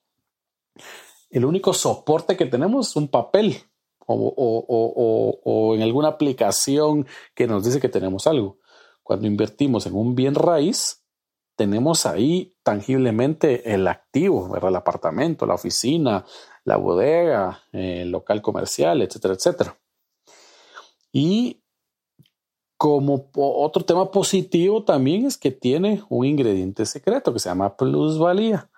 el 1.30 1.46
único 1.46 1.72
soporte 1.74 2.36
que 2.36 2.48
tenemos 2.48 2.90
es 2.90 2.96
un 2.96 3.08
papel 3.08 3.62
o, 4.08 5.74
en 5.76 5.82
alguna 5.82 6.10
aplicación 6.10 7.08
que 7.34 7.48
nos 7.48 7.64
dice 7.64 7.80
que 7.80 7.90
tenemos 7.90 8.28
algo. 8.28 8.58
Cuando 9.04 9.28
invertimos 9.28 9.86
en 9.86 9.94
un 9.94 10.16
bien 10.16 10.34
raíz, 10.34 11.05
tenemos 11.56 12.06
ahí 12.06 12.56
tangiblemente 12.64 13.74
el 13.74 13.88
activo, 13.88 14.50
¿verdad? 14.50 14.70
el 14.70 14.76
apartamento, 14.76 15.46
la 15.46 15.56
oficina, 15.56 16.26
la 16.64 16.78
bodega, 16.78 17.64
el 17.72 18.12
local 18.12 18.42
comercial, 18.42 19.02
etcétera, 19.02 19.34
etcétera. 19.36 19.78
Y 21.12 21.64
como 22.78 23.30
otro 23.34 23.86
tema 23.86 24.12
positivo 24.12 24.84
también 24.84 25.26
es 25.26 25.38
que 25.38 25.52
tiene 25.52 26.04
un 26.10 26.26
ingrediente 26.26 26.86
secreto 26.86 27.32
que 27.34 27.40
se 27.40 27.50
llama 27.50 27.78
plusvalía. 27.78 28.70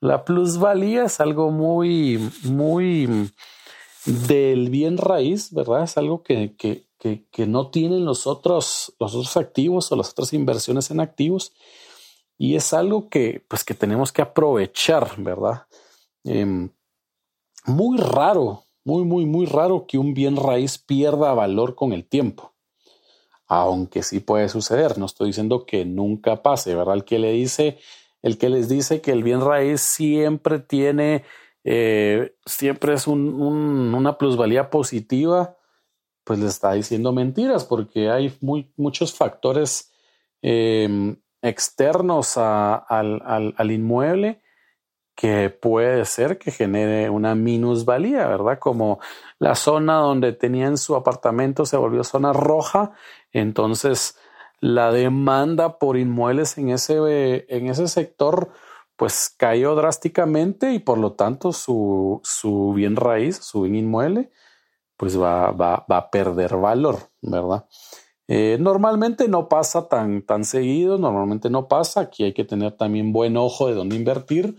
La 0.00 0.24
plusvalía 0.24 1.04
es 1.04 1.20
algo 1.20 1.50
muy, 1.50 2.18
muy 2.42 3.32
del 4.04 4.68
bien 4.68 4.98
raíz, 4.98 5.52
¿verdad? 5.52 5.84
Es 5.84 5.96
algo 5.96 6.22
que, 6.22 6.56
que, 6.56 6.88
que, 6.98 7.46
no 7.46 7.70
tienen 7.70 8.04
los 8.04 8.26
otros, 8.26 8.94
los 8.98 9.14
otros 9.14 9.36
activos 9.36 9.90
o 9.90 9.96
las 9.96 10.10
otras 10.10 10.32
inversiones 10.32 10.90
en 10.90 11.00
activos. 11.00 11.52
Y 12.42 12.56
es 12.56 12.72
algo 12.72 13.08
que, 13.08 13.44
pues, 13.46 13.62
que 13.62 13.74
tenemos 13.74 14.10
que 14.10 14.22
aprovechar, 14.22 15.14
¿verdad? 15.18 15.66
Em, 16.24 16.70
muy 17.66 17.98
raro, 17.98 18.64
muy, 18.84 19.04
muy, 19.04 19.26
muy 19.26 19.46
raro 19.46 19.86
que 19.86 19.96
un 19.96 20.12
bien 20.12 20.36
raíz 20.36 20.76
pierda 20.76 21.34
valor 21.34 21.76
con 21.76 21.92
el 21.92 22.04
tiempo 22.04 22.52
aunque 23.52 24.02
sí 24.02 24.20
puede 24.20 24.48
suceder. 24.48 24.96
No 24.96 25.04
estoy 25.04 25.26
diciendo 25.26 25.66
que 25.66 25.84
nunca 25.84 26.42
pase, 26.42 26.74
¿verdad? 26.74 26.94
El 26.94 27.04
que 27.04 27.18
le 27.18 27.32
dice, 27.32 27.78
el 28.22 28.38
que 28.38 28.48
les 28.48 28.66
dice 28.66 29.02
que 29.02 29.12
el 29.12 29.22
bien 29.22 29.42
raíz 29.42 29.82
siempre 29.82 30.58
tiene, 30.58 31.24
eh, 31.62 32.34
siempre 32.46 32.94
es 32.94 33.06
una 33.06 34.16
plusvalía 34.16 34.70
positiva, 34.70 35.58
pues 36.24 36.38
le 36.38 36.46
está 36.46 36.72
diciendo 36.72 37.12
mentiras 37.12 37.66
porque 37.66 38.08
hay 38.08 38.34
muy, 38.40 38.72
muchos 38.76 39.12
factores 39.12 39.92
em, 40.40 41.16
externos 41.42 42.36
al, 42.36 42.84
al 42.88 43.70
inmueble 43.70 44.42
que 45.14 45.50
puede 45.50 46.04
ser 46.04 46.38
que 46.38 46.50
genere 46.50 47.10
una 47.10 47.34
minusvalía, 47.34 48.26
¿verdad? 48.26 48.58
Como 48.58 49.00
la 49.38 49.54
zona 49.54 49.96
donde 49.96 50.32
tenían 50.32 50.78
su 50.78 50.96
apartamento 50.96 51.66
se 51.66 51.76
volvió 51.76 52.02
zona 52.04 52.32
roja, 52.32 52.92
entonces 53.32 54.16
la 54.60 54.92
demanda 54.92 55.78
por 55.78 55.96
inmuebles 55.98 56.56
en 56.56 56.70
ese, 56.70 57.44
en 57.48 57.68
ese 57.68 57.88
sector 57.88 58.50
pues 58.96 59.34
cayó 59.36 59.74
drásticamente 59.74 60.72
y 60.72 60.78
por 60.78 60.98
lo 60.98 61.12
tanto 61.12 61.52
su, 61.52 62.20
su 62.22 62.72
bien 62.74 62.96
raíz, 62.96 63.38
su 63.38 63.62
bien 63.62 63.74
inmueble, 63.74 64.30
pues 64.96 65.20
va, 65.20 65.50
va, 65.50 65.84
va 65.90 65.96
a 65.96 66.10
perder 66.10 66.56
valor, 66.56 66.98
¿verdad? 67.20 67.66
Eh, 68.28 68.56
normalmente 68.60 69.28
no 69.28 69.48
pasa 69.48 69.88
tan, 69.88 70.22
tan 70.22 70.44
seguido, 70.44 70.98
normalmente 70.98 71.50
no 71.50 71.68
pasa, 71.68 72.00
aquí 72.00 72.24
hay 72.24 72.32
que 72.32 72.44
tener 72.44 72.72
también 72.72 73.12
buen 73.12 73.36
ojo 73.36 73.66
de 73.66 73.74
dónde 73.74 73.96
invertir, 73.96 74.56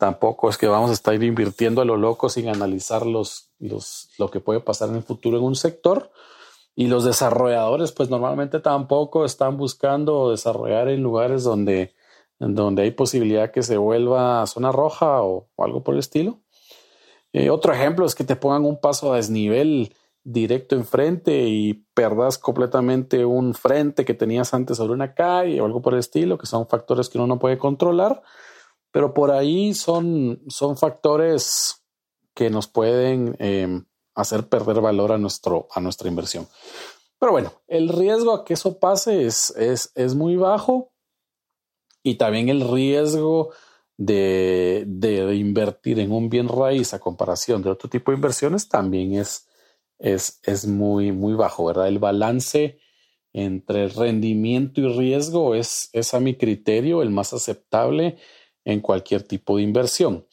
Tampoco 0.00 0.48
es 0.48 0.56
que 0.56 0.66
vamos 0.66 0.88
a 0.88 0.94
estar 0.94 1.22
invirtiendo 1.22 1.82
a 1.82 1.84
lo 1.84 1.98
loco 1.98 2.30
sin 2.30 2.48
analizar 2.48 3.04
los, 3.04 3.50
los, 3.58 4.08
lo 4.16 4.30
que 4.30 4.40
puede 4.40 4.60
pasar 4.60 4.88
en 4.88 4.96
el 4.96 5.02
futuro 5.02 5.36
en 5.36 5.44
un 5.44 5.54
sector. 5.54 6.10
Y 6.74 6.86
los 6.86 7.04
desarrolladores, 7.04 7.92
pues 7.92 8.08
normalmente 8.08 8.60
tampoco 8.60 9.26
están 9.26 9.58
buscando 9.58 10.30
desarrollar 10.30 10.88
en 10.88 11.02
lugares 11.02 11.44
donde, 11.44 11.92
donde 12.38 12.84
hay 12.84 12.92
posibilidad 12.92 13.50
que 13.50 13.62
se 13.62 13.76
vuelva 13.76 14.46
zona 14.46 14.72
roja 14.72 15.22
o, 15.22 15.50
algo 15.58 15.82
por 15.82 15.92
el 15.92 16.00
estilo. 16.00 16.40
Eh, 17.34 17.50
otro 17.50 17.74
ejemplo 17.74 18.06
es 18.06 18.14
que 18.14 18.24
te 18.24 18.36
pongan 18.36 18.64
un 18.64 18.80
paso 18.80 19.12
a 19.12 19.16
desnivel 19.16 19.94
directo 20.22 20.76
enfrente 20.76 21.46
y 21.48 21.74
perdas 21.94 22.38
completamente 22.38 23.24
un 23.24 23.54
frente 23.54 24.04
que 24.04 24.14
tenías 24.14 24.52
antes 24.54 24.76
sobre 24.76 24.92
una 24.92 25.14
calle 25.14 25.60
o 25.60 25.64
algo 25.64 25.80
por 25.80 25.94
el 25.94 26.00
estilo, 26.00 26.38
que 26.38 26.46
son 26.46 26.68
factores 26.68 27.08
que 27.08 27.18
uno 27.18 27.26
no 27.26 27.38
puede 27.38 27.58
controlar 27.58 28.22
pero 28.90 29.14
por 29.14 29.30
ahí 29.30 29.74
son, 29.74 30.42
son 30.48 30.76
factores 30.76 31.84
que 32.34 32.50
nos 32.50 32.66
pueden 32.66 33.36
em, 33.38 33.84
hacer 34.14 34.48
perder 34.48 34.80
valor 34.80 35.12
a, 35.12 35.18
nuestro, 35.18 35.68
a 35.72 35.80
nuestra 35.80 36.08
inversión. 36.08 36.48
Pero 37.18 37.32
bueno, 37.32 37.52
el 37.68 37.88
riesgo 37.88 38.34
a 38.34 38.44
que 38.44 38.54
eso 38.54 38.78
pase 38.78 39.26
es, 39.26 39.50
es, 39.56 39.92
es 39.94 40.14
muy 40.14 40.36
bajo 40.36 40.92
y 42.02 42.14
también 42.16 42.48
el 42.48 42.68
riesgo 42.68 43.50
de, 43.98 44.84
de, 44.86 45.34
invertir 45.34 45.98
en 46.00 46.10
un 46.10 46.30
bien 46.30 46.48
raíz 46.48 46.94
a 46.94 46.98
comparación 46.98 47.62
de 47.62 47.68
otro 47.68 47.90
tipo 47.90 48.10
de 48.10 48.16
inversiones 48.16 48.68
también 48.68 49.12
es, 49.12 49.46
es, 50.00 50.40
es 50.42 50.66
muy, 50.66 51.12
muy 51.12 51.34
bajo, 51.34 51.66
¿verdad? 51.66 51.88
El 51.88 51.98
balance 51.98 52.80
entre 53.32 53.88
rendimiento 53.88 54.80
y 54.80 54.88
riesgo 54.88 55.54
es, 55.54 55.90
es 55.92 56.14
a 56.14 56.20
mi 56.20 56.34
criterio 56.34 57.02
el 57.02 57.10
más 57.10 57.32
aceptable 57.32 58.16
en 58.64 58.80
cualquier 58.80 59.22
tipo 59.22 59.56
de 59.56 59.62
inversión. 59.62 60.26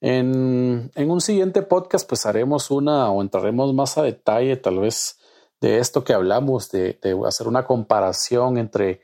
En, 0.00 0.90
un 0.96 1.20
siguiente 1.20 1.60
podcast 1.62 2.08
pues 2.08 2.24
haremos 2.24 2.70
una 2.70 3.10
o 3.10 3.20
entraremos 3.20 3.74
más 3.74 3.98
a 3.98 4.02
detalle 4.02 4.56
tal 4.56 4.78
vez 4.78 5.18
de 5.60 5.78
esto 5.78 6.04
que 6.04 6.14
hablamos, 6.14 6.70
de, 6.70 6.98
hacer 7.26 7.46
una 7.46 7.66
comparación 7.66 8.56
entre, 8.56 9.02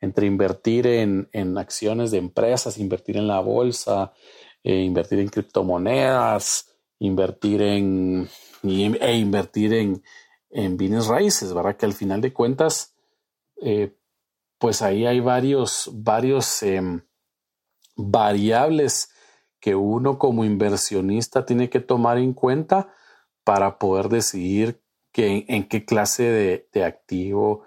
entre 0.00 0.26
invertir 0.26 0.86
en, 0.86 1.58
acciones 1.58 2.12
de 2.12 2.18
empresas, 2.18 2.78
invertir 2.78 3.16
en 3.16 3.26
la 3.26 3.40
bolsa, 3.40 4.12
eh, 4.62 4.82
invertir 4.82 5.18
en 5.18 5.28
criptomonedas, 5.28 6.76
invertir 7.00 7.62
en 7.62 8.28
e 8.68 9.16
invertir 9.16 9.72
en, 9.72 10.02
en 10.50 10.76
bienes 10.76 11.06
raíces, 11.06 11.52
¿verdad? 11.52 11.76
Que 11.76 11.86
al 11.86 11.92
final 11.92 12.20
de 12.20 12.32
cuentas, 12.32 12.94
eh, 13.60 13.96
pues 14.58 14.82
ahí 14.82 15.06
hay 15.06 15.20
varios, 15.20 15.90
varios 15.92 16.62
em, 16.62 17.02
variables 17.96 19.10
que 19.60 19.74
uno 19.74 20.18
como 20.18 20.44
inversionista 20.44 21.44
tiene 21.44 21.70
que 21.70 21.80
tomar 21.80 22.18
en 22.18 22.32
cuenta 22.32 22.94
para 23.44 23.78
poder 23.78 24.08
decidir 24.08 24.82
en 25.18 25.66
qué 25.68 25.84
clase 25.84 26.66
de, 26.72 26.84
activo 26.84 27.62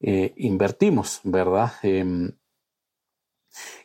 eh, 0.00 0.32
invertimos, 0.36 1.20
¿verdad? 1.24 1.72
Em, 1.82 2.36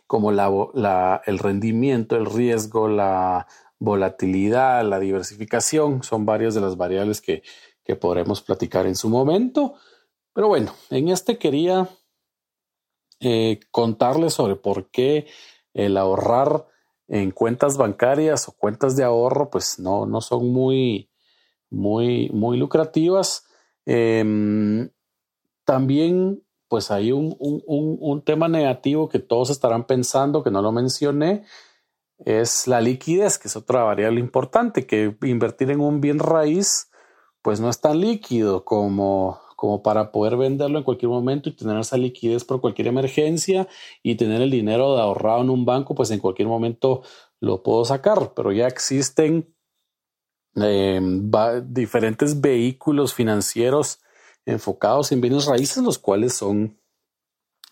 como 0.05 0.31
el 0.31 1.39
rendimiento, 1.39 2.15
el 2.15 2.25
riesgo, 2.25 2.87
la 2.87 3.47
volatilidad, 3.79 4.83
la 4.83 5.00
diversificación, 5.00 6.03
son 6.03 6.25
varias 6.25 6.53
de 6.53 6.62
las 6.62 6.77
variables 6.77 7.21
que, 7.21 7.43
que 7.83 7.95
podremos 7.95 8.41
platicar 8.41 8.86
en 8.86 8.95
su 8.95 9.09
momento. 9.09 9.75
Pero 10.33 10.48
bueno, 10.48 10.74
en 10.89 11.09
este 11.09 11.38
quería 11.38 11.89
eh, 13.19 13.59
contarles 13.71 14.33
sobre 14.33 14.55
por 14.55 14.89
qué 14.91 15.27
el 15.74 15.98
ahorrar 15.98 16.67
en 17.07 17.31
cuentas 17.31 17.77
bancarias 17.77 18.48
o 18.48 18.53
cuentas 18.53 18.95
de 18.95 19.03
ahorro, 19.03 19.50
pues 19.50 19.79
no, 19.79 20.05
no 20.05 20.21
son 20.21 20.53
muy, 20.53 21.09
muy, 21.69 22.29
muy 22.29 22.57
lucrativas. 22.57 23.45
Em, 23.86 24.89
también, 25.65 26.43
pues 26.67 26.91
hay 26.91 27.12
un, 27.12 27.36
un, 27.39 27.63
un, 27.65 28.21
tema 28.21 28.48
negativo 28.48 29.09
que 29.09 29.19
todos 29.19 29.50
estarán 29.50 29.86
pensando, 29.86 30.43
que 30.43 30.51
no 30.51 30.62
lo 30.62 30.71
mencioné, 30.71 31.43
es 32.25 32.67
la 32.67 32.81
liquidez, 32.81 33.38
que 33.38 33.47
es 33.47 33.55
otra 33.55 33.83
variable 33.83 34.19
importante, 34.19 34.85
que 34.85 35.15
invertir 35.23 35.71
en 35.71 35.79
un 35.79 36.01
bien 36.01 36.19
raíz, 36.19 36.91
pues 37.41 37.59
no 37.59 37.69
es 37.69 37.79
tan 37.79 37.99
líquido 37.99 38.65
como, 38.65 39.39
como 39.55 39.81
para 39.81 40.11
poder 40.11 40.35
venderlo 40.35 40.77
en 40.77 40.83
cualquier 40.83 41.09
momento 41.09 41.49
y 41.49 41.55
tener 41.55 41.77
esa 41.79 41.97
liquidez 41.97 42.43
por 42.43 42.61
cualquier 42.61 42.88
emergencia 42.88 43.67
y 44.03 44.15
tener 44.15 44.41
el 44.41 44.51
dinero 44.51 44.97
ahorrado 44.97 45.41
en 45.41 45.49
un 45.49 45.65
banco, 45.65 45.95
pues 45.95 46.11
en 46.11 46.19
cualquier 46.19 46.47
momento 46.47 47.03
lo 47.39 47.63
puedo 47.63 47.85
sacar, 47.85 48.33
pero 48.35 48.51
ya 48.51 48.67
existen 48.67 49.53
em, 50.55 51.31
diferentes 51.67 52.41
vehículos 52.41 53.13
financieros 53.13 53.99
enfocados 54.45 55.11
en 55.11 55.21
bienes 55.21 55.45
raíces, 55.45 55.83
los 55.83 55.97
cuales 55.97 56.33
son, 56.33 56.77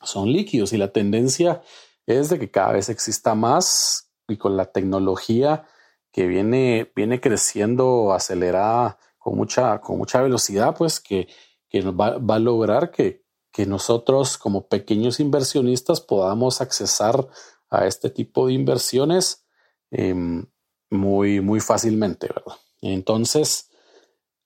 son 0.02 0.32
líquidos. 0.32 0.74
Y 0.74 0.78
la 0.78 0.92
tendencia 0.94 1.62
es 2.06 2.30
de 2.30 2.40
que 2.40 2.50
cada 2.50 2.74
vez 2.74 2.88
exista 2.90 3.36
más 3.36 4.07
y 4.28 4.38
con 4.38 4.58
la 4.58 4.66
tecnología 4.72 5.66
que 6.12 6.28
viene, 6.28 6.92
viene 6.96 7.20
creciendo 7.20 8.14
acelerada 8.14 8.98
con 9.18 9.36
mucha, 9.36 9.80
con 9.82 9.98
mucha 9.98 10.22
velocidad, 10.22 10.76
pues 10.76 11.00
que 11.00 11.28
que 11.70 11.82
va, 11.82 12.18
va 12.18 12.36
a 12.36 12.40
lograr 12.40 12.92
que, 12.92 13.24
que 13.52 13.66
nosotros 13.66 14.38
como 14.38 14.68
pequeños 14.68 15.20
inversionistas 15.20 16.02
podamos 16.02 16.62
accesar 16.62 17.28
a 17.70 17.86
este 17.86 18.10
tipo 18.10 18.48
de 18.48 18.54
inversiones 18.54 19.46
em, 19.92 20.46
muy, 20.90 21.42
muy 21.42 21.60
fácilmente, 21.60 22.28
¿verdad? 22.28 22.58
Entonces, 22.82 23.70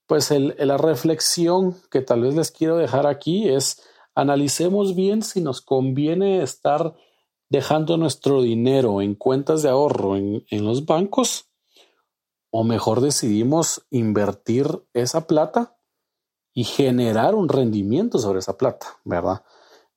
pues 0.08 0.32
la 0.32 0.78
reflexión 0.78 1.78
que 1.90 2.02
tal 2.02 2.22
vez 2.22 2.36
les 2.36 2.52
quiero 2.52 2.78
dejar 2.78 3.08
aquí 3.08 3.50
es 3.50 3.82
analicemos 4.16 4.96
bien 4.96 5.22
si 5.22 5.42
nos 5.42 5.62
conviene 5.62 6.42
estar 6.42 6.96
dejando 7.52 7.98
nuestro 7.98 8.42
dinero 8.42 9.02
en 9.02 9.14
cuentas 9.14 9.62
de 9.62 9.70
ahorro 9.70 10.16
en, 10.16 10.46
en 10.50 10.64
los 10.64 10.86
bancos 10.86 11.50
o 12.50 12.64
mejor 12.64 13.02
decidimos 13.02 13.86
invertir 13.90 14.86
esa 14.94 15.28
plata 15.28 15.78
y 16.54 16.64
generar 16.64 17.36
un 17.36 17.50
rendimiento 17.50 18.20
sobre 18.20 18.40
esa 18.40 18.58
plata, 18.58 19.00
¿verdad? 19.04 19.44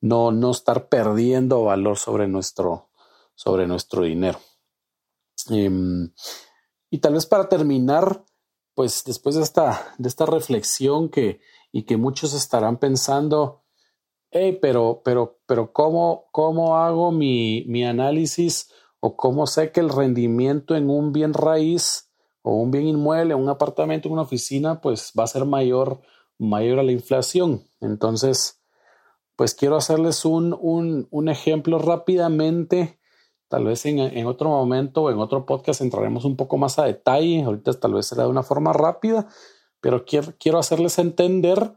No, 0.01 0.33
no 0.33 0.51
estar 0.51 0.89
perdiendo 0.89 1.63
valor 1.63 1.97
sobre 1.97 2.27
nuestro, 2.27 2.91
sobre 3.37 3.69
nuestro 3.69 4.03
dinero. 4.03 4.41
Em, 5.49 6.13
y 6.91 6.99
tal 6.99 7.15
vez 7.15 7.27
para 7.27 7.49
terminar, 7.49 8.25
pues 8.75 9.05
después 9.05 9.37
de 9.37 9.43
esta, 9.43 9.95
de 9.99 10.09
esta 10.09 10.27
reflexión 10.27 11.09
que, 11.09 11.41
y 11.71 11.85
que 11.85 11.97
muchos 11.97 12.35
estarán 12.35 12.79
pensando, 12.79 13.64
hey, 14.35 14.59
pero, 14.61 15.01
pero, 15.05 15.39
pero 15.47 15.73
¿cómo, 15.73 16.27
cómo 16.33 16.77
hago 16.77 17.13
mi, 17.13 17.65
mi 17.67 17.85
análisis 17.85 18.71
o 19.01 19.17
cómo 19.17 19.47
sé 19.47 19.73
que 19.73 19.81
el 19.81 19.89
rendimiento 19.89 20.77
en 20.77 20.91
un 20.91 21.13
bien 21.13 21.33
raíz 21.33 22.11
o 22.43 22.57
un 22.57 22.71
bien 22.71 22.87
inmueble, 22.87 23.35
un 23.35 23.49
apartamento, 23.49 24.11
una 24.11 24.23
oficina, 24.23 24.83
pues 24.83 25.13
va 25.19 25.25
a 25.25 25.29
ser 25.29 25.47
mayor 25.47 26.01
mayor 26.39 26.79
a 26.79 26.83
la 26.83 26.93
inflación. 26.93 27.65
Entonces, 27.81 28.61
pues 29.37 29.55
quiero 29.55 29.77
hacerles 29.77 30.25
un, 30.25 30.57
un, 30.61 31.09
un 31.11 31.29
ejemplo 31.29 31.79
rápidamente. 31.79 32.99
Tal 33.49 33.65
vez 33.65 33.87
en, 33.87 33.99
en, 34.01 34.27
otro 34.27 34.49
momento 34.49 35.03
o 35.05 35.11
en 35.11 35.19
otro 35.19 35.47
podcast 35.47 35.81
entraremos 35.81 36.25
un 36.25 36.37
poco 36.37 36.57
más 36.57 36.79
a 36.79 36.85
detalle. 36.85 37.45
Ahorita 37.45 37.73
tal 37.75 37.95
vez 37.95 38.07
será 38.07 38.25
de 38.25 38.31
una 38.31 38.43
forma 38.43 38.73
rápida, 38.73 39.29
pero 39.81 40.05
quiero, 40.05 40.35
quiero 40.39 40.59
hacerles 40.59 40.99
entender 40.99 41.73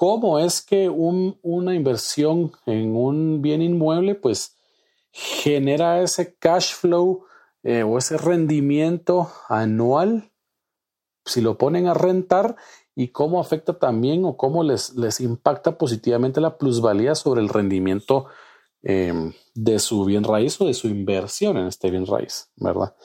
cómo 0.00 0.38
es 0.38 0.62
que 0.62 0.88
un, 0.88 1.38
una 1.42 1.74
inversión 1.74 2.52
en 2.64 2.96
un 2.96 3.42
bien 3.42 3.60
inmueble 3.60 4.14
pues 4.14 4.56
genera 5.12 6.00
ese 6.00 6.36
cash 6.36 6.72
flow 6.72 7.26
eh, 7.62 7.82
o 7.82 7.98
ese 7.98 8.16
rendimiento 8.16 9.30
anual 9.50 10.32
si 11.26 11.42
lo 11.42 11.58
ponen 11.58 11.86
a 11.86 11.92
rentar 11.92 12.56
y 12.94 13.08
cómo 13.08 13.40
afecta 13.40 13.78
también 13.78 14.24
o 14.24 14.38
cómo 14.38 14.62
les, 14.62 14.94
les 14.94 15.20
impacta 15.20 15.76
positivamente 15.76 16.40
la 16.40 16.56
plusvalía 16.56 17.14
sobre 17.14 17.42
el 17.42 17.50
rendimiento 17.50 18.24
em, 18.82 19.34
de 19.54 19.78
su 19.78 20.06
bien 20.06 20.24
raíz 20.24 20.58
o 20.62 20.66
de 20.66 20.72
su 20.72 20.88
inversión 20.88 21.58
en 21.58 21.66
este 21.66 21.90
bien 21.90 22.06
raíz, 22.06 22.50
¿verdad? 22.56 22.96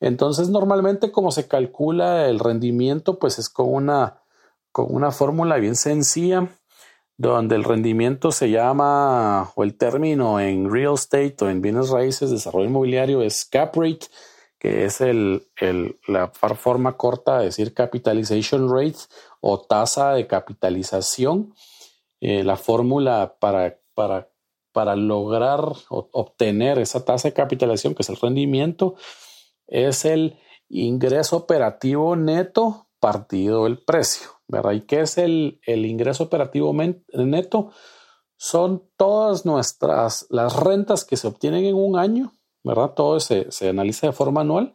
Entonces, 0.00 0.48
normalmente 0.48 1.12
como 1.12 1.30
se 1.30 1.46
calcula 1.46 2.26
el 2.28 2.40
rendimiento, 2.40 3.20
pues 3.20 3.38
es 3.38 3.48
con 3.48 3.72
una, 3.72 4.24
con 4.72 4.86
una 4.88 5.10
fórmula 5.10 5.56
bien 5.56 5.76
sencilla, 5.76 6.48
donde 7.16 7.54
el 7.56 7.64
rendimiento 7.64 8.32
se 8.32 8.50
llama, 8.50 9.52
o 9.54 9.62
el 9.62 9.76
término 9.76 10.40
en 10.40 10.70
real 10.70 10.94
estate 10.94 11.36
o 11.42 11.50
en 11.50 11.60
bienes 11.60 11.90
raíces, 11.90 12.30
desarrollo 12.30 12.68
inmobiliario 12.68 13.22
es 13.22 13.44
cap 13.44 13.76
rate, 13.76 14.06
que 14.58 14.84
es 14.84 15.00
el, 15.00 15.46
la 16.06 16.28
forma 16.28 16.96
corta 16.96 17.38
de 17.38 17.46
decir 17.46 17.74
capitalization 17.74 18.70
rate 18.70 18.98
o 19.40 19.60
tasa 19.60 20.12
de 20.12 20.26
capitalización. 20.26 21.54
Eh, 22.20 22.44
la 22.44 22.56
fórmula 22.56 23.36
para, 23.40 23.78
para, 23.94 24.30
para 24.72 24.96
lograr 24.96 25.60
obtener 25.88 26.78
esa 26.78 27.04
tasa 27.04 27.28
de 27.28 27.34
capitalización, 27.34 27.94
que 27.94 28.02
es 28.02 28.10
el 28.10 28.16
rendimiento, 28.16 28.96
es 29.66 30.04
el 30.04 30.38
ingreso 30.68 31.36
operativo 31.36 32.16
neto 32.16 32.86
partido 33.00 33.66
el 33.66 33.78
precio, 33.78 34.28
¿verdad? 34.50 34.72
¿Y 34.72 34.80
qué 34.82 35.00
es 35.00 35.18
el, 35.18 35.60
el 35.64 35.86
ingreso 35.86 36.24
operativo 36.24 36.72
neto? 36.72 37.70
Son 38.36 38.82
todas 38.96 39.44
nuestras, 39.44 40.26
las 40.30 40.56
rentas 40.56 41.04
que 41.04 41.16
se 41.16 41.28
obtienen 41.28 41.64
en 41.64 41.74
un 41.74 41.98
año 41.98 42.32
¿verdad? 42.62 42.92
Todo 42.94 43.20
se, 43.20 43.50
se 43.50 43.68
analiza 43.68 44.08
de 44.08 44.12
forma 44.12 44.42
anual, 44.42 44.74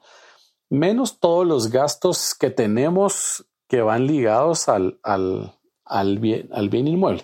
menos 0.70 1.20
todos 1.20 1.46
los 1.46 1.70
gastos 1.70 2.34
que 2.34 2.50
tenemos 2.50 3.46
que 3.68 3.82
van 3.82 4.08
ligados 4.08 4.70
al, 4.70 5.00
al, 5.04 5.54
al, 5.84 6.20
bien, 6.20 6.50
al 6.52 6.70
bien 6.70 6.88
inmueble. 6.88 7.24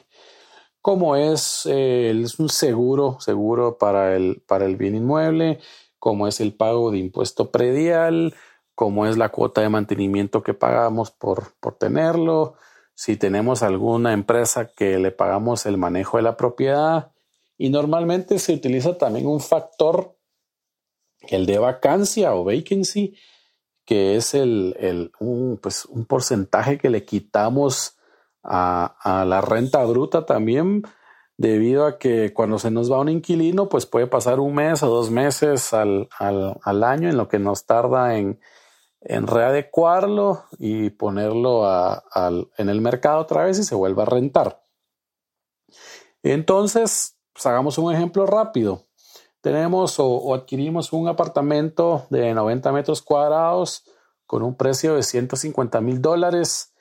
Como 0.82 1.16
es, 1.16 1.64
eh, 1.66 2.26
un 2.40 2.50
seguro, 2.50 3.18
seguro 3.20 3.78
para 3.78 4.16
el, 4.16 4.42
para 4.48 4.66
el 4.66 4.78
bien 4.78 4.96
inmueble, 4.96 5.60
como 6.00 6.28
es 6.28 6.40
el 6.42 6.56
pago 6.56 6.90
de 6.90 6.98
impuesto 6.98 7.52
predial, 7.52 8.34
como 8.76 9.06
es 9.06 9.18
la 9.18 9.30
cuota 9.30 9.62
de 9.62 9.70
mantenimiento 9.70 10.44
que 10.44 10.54
pagamos 10.54 11.12
por, 11.12 11.54
por 11.60 11.76
tenerlo, 11.76 12.56
si 12.96 13.18
tenemos 13.18 13.64
alguna 13.64 14.14
empresa 14.14 14.72
que 14.72 15.00
le 15.00 15.12
pagamos 15.12 15.66
el 15.66 15.78
manejo 15.78 16.18
de 16.18 16.24
la 16.24 16.38
propiedad. 16.38 17.12
Y 17.58 17.70
normalmente 17.70 18.40
se 18.40 18.54
utiliza 18.54 18.98
también 18.98 19.28
un 19.28 19.40
factor 19.40 20.16
el 21.22 21.46
de 21.46 21.60
vacancia 21.60 22.34
o 22.34 22.44
vacancy, 22.44 23.16
que 23.86 24.16
es 24.16 24.34
el, 24.34 24.76
el 24.80 25.12
un, 25.20 25.58
pues 25.62 25.86
un 25.86 26.06
porcentaje 26.06 26.78
que 26.78 26.90
le 26.90 27.06
quitamos 27.06 27.98
a, 28.44 28.96
a, 29.02 29.26
la 29.26 29.42
renta 29.42 29.84
bruta 29.86 30.26
también, 30.26 30.84
debido 31.38 31.86
a 31.86 31.98
que 32.00 32.34
cuando 32.34 32.60
se 32.60 32.72
nos 32.72 32.92
va 32.92 33.00
un 33.00 33.10
inquilino, 33.10 33.70
pues 33.70 33.86
puede 33.86 34.08
pasar 34.08 34.40
un 34.40 34.56
mes 34.56 34.82
o 34.84 34.88
dos 34.90 35.12
meses 35.12 35.74
al, 35.74 36.10
al, 36.18 36.58
al 36.64 36.84
año 36.84 37.10
en 37.10 37.18
lo 37.18 37.28
que 37.28 37.40
nos 37.40 37.66
tarda 37.66 38.18
en, 38.18 38.40
en 39.02 39.28
readecuarlo 39.28 40.46
y 40.58 40.92
ponerlo 40.92 41.68
en 42.58 42.70
el 42.70 42.82
mercado 42.82 43.20
otra 43.20 43.44
vez 43.44 43.60
y 43.60 43.64
se 43.64 43.76
vuelva 43.76 44.04
a 44.04 44.08
rentar. 44.08 44.64
Entonces, 46.24 47.18
pues 47.34 47.46
hagamos 47.46 47.78
un 47.78 47.94
ejemplo 47.94 48.26
rápido 48.26 48.86
tenemos 49.42 49.96
o, 49.98 50.34
adquirimos 50.34 50.94
un 50.94 51.08
apartamento 51.08 52.06
de 52.10 52.34
90 52.34 52.72
metros 52.72 53.02
cuadrados 53.02 53.84
con 54.26 54.44
un 54.44 54.56
precio 54.56 54.96
de 54.96 55.04
150 55.04 55.82
mil 55.82 56.02
dólares, 56.02 56.74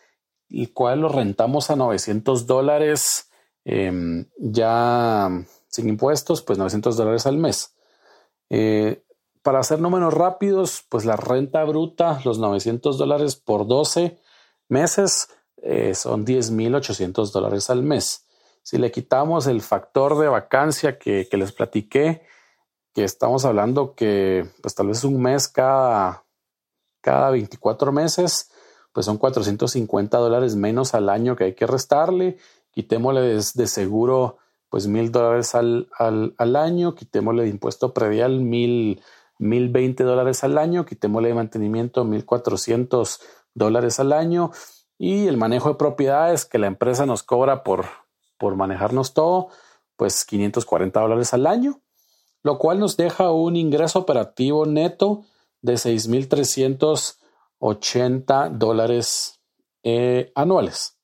el 0.51 0.73
cual 0.73 1.01
lo 1.01 1.09
rentamos 1.09 1.71
a 1.71 1.77
900 1.77 2.47
dólares 2.47 3.31
em, 3.65 4.27
ya 4.39 5.29
sin 5.69 5.89
impuestos, 5.89 6.43
pues 6.43 6.59
900 6.59 6.97
dólares 6.97 7.27
al 7.27 7.39
mes. 7.39 7.75
Eh, 8.51 9.03
para 9.43 9.61
hacer 9.61 9.81
números 9.81 10.15
rápidos, 10.15 10.85
pues 10.89 11.05
la 11.05 11.17
renta 11.17 11.65
bruta, 11.65 12.21
los 12.25 12.39
900 12.39 12.99
dólares 12.99 13.37
por 13.37 13.67
12 13.67 14.19
meses, 14.69 15.29
eh, 15.63 15.95
son 15.95 16.25
10.800 16.25 17.33
dólares 17.33 17.71
al 17.71 17.83
mes. 17.83 18.27
Si 18.63 18.79
le 18.79 18.91
quitamos 18.91 19.47
el 19.47 19.63
factor 19.63 20.19
de 20.19 20.29
vacancia 20.29 20.99
que, 20.99 21.29
les 21.33 21.53
platiqué, 21.53 22.23
que 22.95 23.05
estamos 23.05 23.45
hablando 23.45 23.95
que 23.95 24.49
pues 24.63 24.75
tal 24.75 24.89
vez 24.89 25.05
un 25.05 25.21
mes 25.21 25.49
cada, 25.49 26.25
cada 27.01 27.31
24 27.31 27.93
meses, 27.93 28.51
pues 28.93 29.07
son 29.07 29.19
450 29.19 30.19
dólares 30.19 30.57
menos 30.57 30.95
al 30.95 31.09
año 31.09 31.37
que 31.37 31.45
hay 31.45 31.55
que 31.55 31.67
restarle. 31.67 32.39
Quitémosle 32.73 33.21
de, 33.21 33.67
seguro, 33.67 34.39
pues 34.69 34.87
mil 34.87 35.11
dólares 35.11 35.55
al, 35.55 35.89
al, 35.99 36.57
año, 36.57 36.95
quitémosle 36.95 37.45
de 37.45 37.49
impuesto 37.49 37.93
predial 37.95 38.41
mil, 38.41 39.03
mil 39.41 39.71
veinte 39.71 40.05
dólares 40.05 40.45
al 40.45 40.59
año, 40.59 40.85
quitémosle 40.85 41.29
de 41.29 41.35
mantenimiento 41.35 42.05
mil 42.05 42.27
cuatrocientos 42.27 43.23
dólares 43.55 43.99
al 43.99 44.13
año 44.13 44.51
y 44.99 45.27
el 45.27 45.39
manejo 45.39 45.71
de 45.71 45.77
propiedades 45.77 46.45
que 46.45 46.59
la 46.59 46.67
empresa 46.67 47.07
nos 47.07 47.23
cobra 47.23 47.65
por, 47.65 47.87
por 48.39 48.55
manejarnos 48.55 49.15
todo, 49.15 49.49
pues 49.97 50.27
540 50.27 51.01
dólares 51.01 51.33
al 51.33 51.47
año, 51.47 51.81
lo 52.43 52.59
cual 52.59 52.81
nos 52.81 52.99
deja 52.99 53.31
un 53.31 53.57
ingreso 53.57 53.99
operativo 53.99 54.67
neto 54.67 55.25
de 55.63 55.73
6.380 55.75 58.51
dólares 58.51 59.41
eh, 59.83 60.33
anuales. 60.35 60.99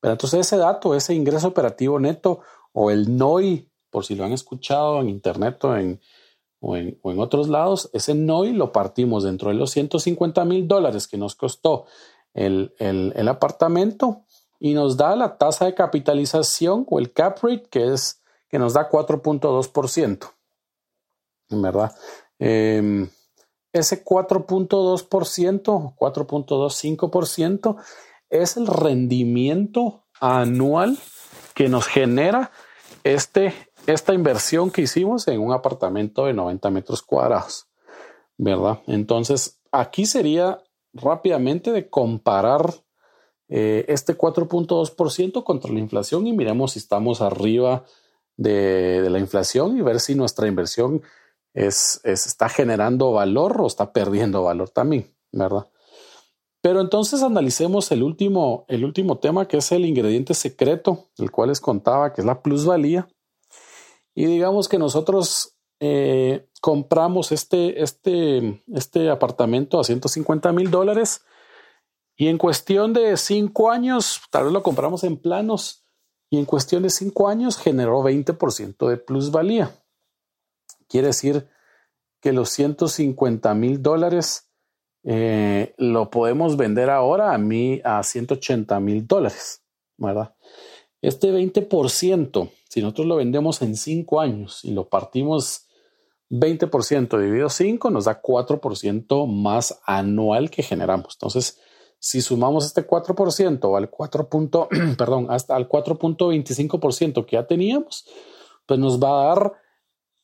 Pero 0.00 0.12
entonces 0.12 0.40
ese 0.40 0.58
dato, 0.58 0.94
ese 0.94 1.14
ingreso 1.14 1.48
operativo 1.48 1.98
neto 1.98 2.40
o 2.72 2.90
el 2.90 3.16
NOI, 3.16 3.70
por 3.88 4.04
si 4.04 4.16
lo 4.16 4.24
han 4.24 4.32
escuchado 4.32 5.00
en 5.00 5.08
internet 5.08 5.64
o 5.64 5.74
en, 5.76 5.98
o 6.64 6.76
en, 6.76 7.18
otros 7.18 7.48
lados, 7.48 7.90
ese 7.92 8.14
NOI 8.14 8.52
lo 8.52 8.72
partimos 8.72 9.24
dentro 9.24 9.50
de 9.50 9.54
los 9.56 9.70
150 9.72 10.44
mil 10.44 10.66
dólares 10.66 11.06
que 11.06 11.18
nos 11.18 11.34
costó 11.34 11.84
el, 12.32 12.72
apartamento 13.28 14.22
y 14.58 14.72
nos 14.72 14.96
da 14.96 15.14
la 15.14 15.36
tasa 15.36 15.66
de 15.66 15.74
capitalización 15.74 16.86
o 16.88 16.98
el 16.98 17.12
cap 17.12 17.38
rate 17.42 17.64
que 17.70 17.92
es 17.92 18.22
que 18.48 18.58
nos 18.58 18.72
da 18.72 18.88
4.2%. 18.88 20.30
En 21.50 21.62
verdad. 21.62 21.94
Eh, 22.38 23.08
ese 23.72 24.04
4.2%, 24.04 25.96
4.25% 25.96 27.76
es 28.30 28.56
el 28.56 28.66
rendimiento 28.68 30.04
anual 30.20 30.96
que 31.54 31.68
nos 31.68 31.86
genera 31.86 32.52
este, 33.02 33.52
esta 33.86 34.14
inversión 34.14 34.70
que 34.70 34.82
hicimos 34.82 35.28
en 35.28 35.40
un 35.40 35.52
apartamento 35.52 36.26
de 36.26 36.34
90 36.34 36.70
metros 36.70 37.02
cuadrados, 37.02 37.68
¿verdad? 38.36 38.80
Entonces, 38.86 39.60
aquí 39.70 40.06
sería 40.06 40.62
rápidamente 40.92 41.72
de 41.72 41.88
comparar 41.88 42.74
eh, 43.48 43.84
este 43.88 44.16
4.2% 44.16 45.44
contra 45.44 45.72
la 45.72 45.78
inflación 45.78 46.26
y 46.26 46.32
miremos 46.32 46.72
si 46.72 46.78
estamos 46.78 47.20
arriba 47.20 47.84
de, 48.36 49.06
la 49.10 49.18
inflación 49.18 49.76
y 49.76 49.82
ver 49.82 50.00
si 50.00 50.14
nuestra 50.14 50.48
inversión 50.48 51.02
es, 51.52 52.00
está 52.04 52.48
generando 52.48 53.12
valor 53.12 53.60
o 53.60 53.66
está 53.66 53.92
perdiendo 53.92 54.42
valor 54.42 54.70
también, 54.70 55.14
¿verdad? 55.30 55.68
Pero 56.62 56.80
entonces 56.80 57.22
analicemos 57.22 57.92
el 57.92 58.02
último, 58.02 58.64
el 58.68 58.84
último 58.84 59.18
tema 59.18 59.46
que 59.46 59.58
es 59.58 59.70
el 59.70 59.84
ingrediente 59.84 60.32
secreto, 60.32 61.10
el 61.18 61.30
cual 61.30 61.50
les 61.50 61.60
contaba 61.60 62.12
que 62.14 62.22
es 62.22 62.26
la 62.26 62.40
plusvalía. 62.40 63.06
Y 64.14 64.26
digamos 64.26 64.68
que 64.68 64.78
nosotros 64.78 65.56
eh, 65.80 66.48
compramos 66.60 67.32
este, 67.32 67.82
este, 67.82 68.62
este 68.72 69.10
apartamento 69.10 69.80
a 69.80 69.84
150 69.84 70.52
mil 70.52 70.70
dólares 70.70 71.24
y 72.16 72.28
en 72.28 72.38
cuestión 72.38 72.92
de 72.92 73.16
cinco 73.16 73.70
años, 73.70 74.20
tal 74.30 74.44
vez 74.44 74.52
lo 74.52 74.62
compramos 74.62 75.02
en 75.04 75.16
planos 75.16 75.84
y 76.30 76.38
en 76.38 76.44
cuestión 76.44 76.82
de 76.84 76.90
cinco 76.90 77.28
años 77.28 77.58
generó 77.58 78.02
20% 78.02 78.88
de 78.88 78.96
plusvalía. 78.96 79.72
Quiere 80.88 81.08
decir 81.08 81.48
que 82.20 82.32
los 82.32 82.50
150 82.50 83.52
mil 83.54 83.82
dólares 83.82 84.50
eh, 85.02 85.74
lo 85.76 86.10
podemos 86.10 86.56
vender 86.56 86.88
ahora 86.88 87.34
a 87.34 87.38
mí 87.38 87.80
a 87.84 88.02
180 88.02 88.78
mil 88.80 89.06
dólares, 89.06 89.62
¿verdad? 89.98 90.34
Este 91.02 91.30
20%, 91.32 92.50
si 92.74 92.82
nosotros 92.82 93.06
lo 93.06 93.14
vendemos 93.14 93.62
en 93.62 93.76
5 93.76 94.20
años 94.20 94.64
y 94.64 94.72
lo 94.72 94.88
partimos 94.88 95.68
20% 96.28 97.20
dividido 97.20 97.48
5, 97.48 97.88
nos 97.88 98.06
da 98.06 98.20
4% 98.20 99.28
más 99.28 99.80
anual 99.86 100.50
que 100.50 100.64
generamos. 100.64 101.14
Entonces, 101.14 101.60
si 102.00 102.20
sumamos 102.20 102.66
este 102.66 102.84
4% 102.84 103.76
al 103.76 103.90
4. 103.90 104.28
perdón, 104.98 105.28
hasta 105.30 105.54
al 105.54 105.68
4.25% 105.68 107.24
que 107.24 107.36
ya 107.36 107.46
teníamos, 107.46 108.08
pues 108.66 108.80
nos 108.80 109.00
va 109.00 109.22
a 109.22 109.26
dar 109.28 109.52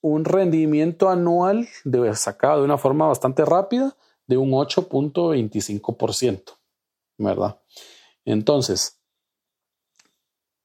un 0.00 0.24
rendimiento 0.24 1.08
anual 1.08 1.68
de, 1.84 2.12
sacado 2.16 2.58
de 2.58 2.64
una 2.64 2.78
forma 2.78 3.06
bastante 3.06 3.44
rápida 3.44 3.96
de 4.26 4.38
un 4.38 4.50
8.25%, 4.50 6.58
¿verdad? 7.16 7.60
Entonces, 8.24 8.99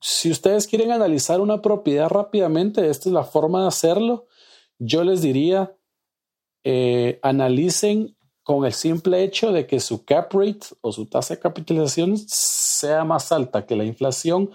si 0.08 0.30
ustedes 0.30 0.68
quieren 0.68 0.92
analizar 0.92 1.42
una 1.42 1.64
propiedad 1.64 2.10
rápidamente, 2.10 2.88
esta 2.92 3.10
es 3.10 3.14
la 3.14 3.24
forma 3.24 3.64
de 3.64 3.70
hacerlo. 3.70 4.28
Yo 4.78 5.04
les 5.04 5.24
diría, 5.24 5.76
eh, 6.64 7.20
analicen 7.24 8.16
con 8.44 8.66
el 8.66 8.74
simple 8.74 9.24
hecho 9.24 9.52
de 9.52 9.66
que 9.66 9.80
su 9.80 10.06
cap 10.06 10.32
rate 10.32 10.68
o 10.82 10.92
su 10.92 11.08
tasa 11.08 11.34
de 11.34 11.40
capitalización 11.40 12.20
sea 12.20 13.04
más 13.04 13.32
alta 13.32 13.66
que 13.66 13.76
la 13.76 13.84
inflación 13.84 14.52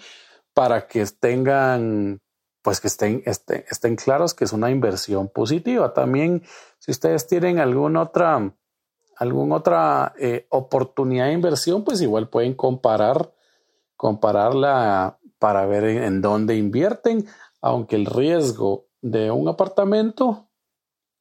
para 0.54 0.86
que 0.86 1.04
tengan 1.06 2.20
pues 2.62 2.80
que 2.80 2.86
estén, 2.86 3.24
estén, 3.26 3.64
estén 3.68 3.96
claros 3.96 4.34
que 4.34 4.44
es 4.44 4.52
una 4.52 4.70
inversión 4.70 5.28
positiva. 5.28 5.92
También, 5.92 6.44
si 6.78 6.92
ustedes 6.92 7.26
tienen 7.26 7.58
alguna 7.58 8.02
otra, 8.02 8.54
alguna 9.16 9.56
otra 9.56 10.14
eh, 10.16 10.46
oportunidad 10.50 11.26
de 11.26 11.32
inversión, 11.32 11.82
pues 11.82 12.00
igual 12.00 12.28
pueden 12.28 12.54
comparar, 12.54 13.32
compararla 13.96 15.16
para 15.40 15.66
ver 15.66 15.83
en 15.85 16.20
dónde 16.20 16.55
invierten, 16.55 17.26
aunque 17.61 17.96
el 17.96 18.07
riesgo 18.07 18.87
de 19.03 19.33
un 19.33 19.48
apartamento 19.48 20.50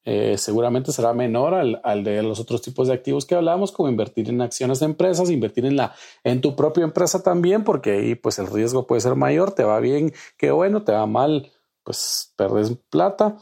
eh, 0.05 0.37
seguramente 0.37 0.91
será 0.91 1.13
menor 1.13 1.53
al, 1.53 2.03
de 2.03 2.23
los 2.23 2.39
otros 2.39 2.61
tipos 2.61 2.87
de 2.87 2.93
activos 2.93 3.25
que 3.25 3.35
hablamos, 3.35 3.71
como 3.71 3.89
invertir 3.89 4.29
en 4.29 4.41
acciones 4.41 4.79
de 4.79 4.85
empresas, 4.85 5.29
invertir 5.29 5.65
en 5.65 5.75
la 5.75 5.93
en 6.23 6.41
tu 6.41 6.55
propia 6.55 6.83
empresa 6.83 7.21
también, 7.21 7.63
porque 7.63 7.91
ahí 7.91 8.15
pues 8.15 8.39
el 8.39 8.47
riesgo 8.47 8.87
puede 8.87 9.01
ser 9.01 9.15
mayor, 9.15 9.51
te 9.51 9.63
va 9.63 9.79
bien, 9.79 10.13
qué 10.37 10.51
bueno, 10.51 10.83
te 10.83 10.93
va 10.93 11.05
mal, 11.05 11.51
pues 11.83 12.33
perdes 12.37 12.75
plata. 12.89 13.37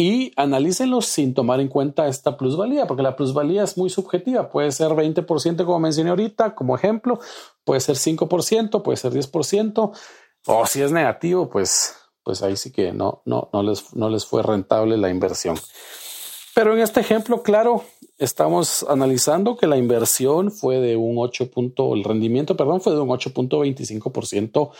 Y 0.00 0.32
analícenlo 0.36 1.02
sin 1.02 1.34
tomar 1.34 1.60
en 1.60 1.68
cuenta 1.68 2.08
esta 2.08 2.38
plusvalía, 2.38 2.86
porque 2.86 3.02
la 3.02 3.16
plusvalía 3.16 3.64
es 3.64 3.76
muy 3.76 3.90
subjetiva. 3.90 4.48
Puede 4.48 4.72
ser 4.72 4.92
20%, 4.92 5.64
como 5.66 5.78
mencioné 5.78 6.08
ahorita, 6.08 6.54
como 6.54 6.74
ejemplo, 6.74 7.20
puede 7.64 7.80
ser 7.80 7.96
5%, 7.96 8.80
puede 8.80 8.96
ser 8.96 9.12
10%, 9.12 9.92
o 10.46 10.66
si 10.66 10.80
es 10.80 10.90
negativo, 10.90 11.50
pues 11.50 11.96
pues 12.22 12.42
ahí 12.42 12.56
sí 12.56 12.72
que 12.72 12.92
no, 12.92 13.20
no, 13.26 13.50
no, 13.52 13.62
les, 13.62 13.94
no 13.94 14.08
les 14.08 14.24
fue 14.24 14.42
rentable 14.42 14.96
la 14.96 15.10
inversión. 15.10 15.58
Pero 16.54 16.72
en 16.72 16.80
este 16.80 17.00
ejemplo, 17.00 17.42
claro, 17.42 17.84
estamos 18.16 18.86
analizando 18.88 19.58
que 19.58 19.66
la 19.66 19.76
inversión 19.76 20.50
fue 20.50 20.78
de 20.78 20.96
un 20.96 21.16
8 21.18 21.50
el 21.94 22.04
rendimiento, 22.04 22.56
perdón, 22.56 22.80
fue 22.80 22.94
de 22.94 23.00
un 23.00 23.10
8.25% 23.10 24.70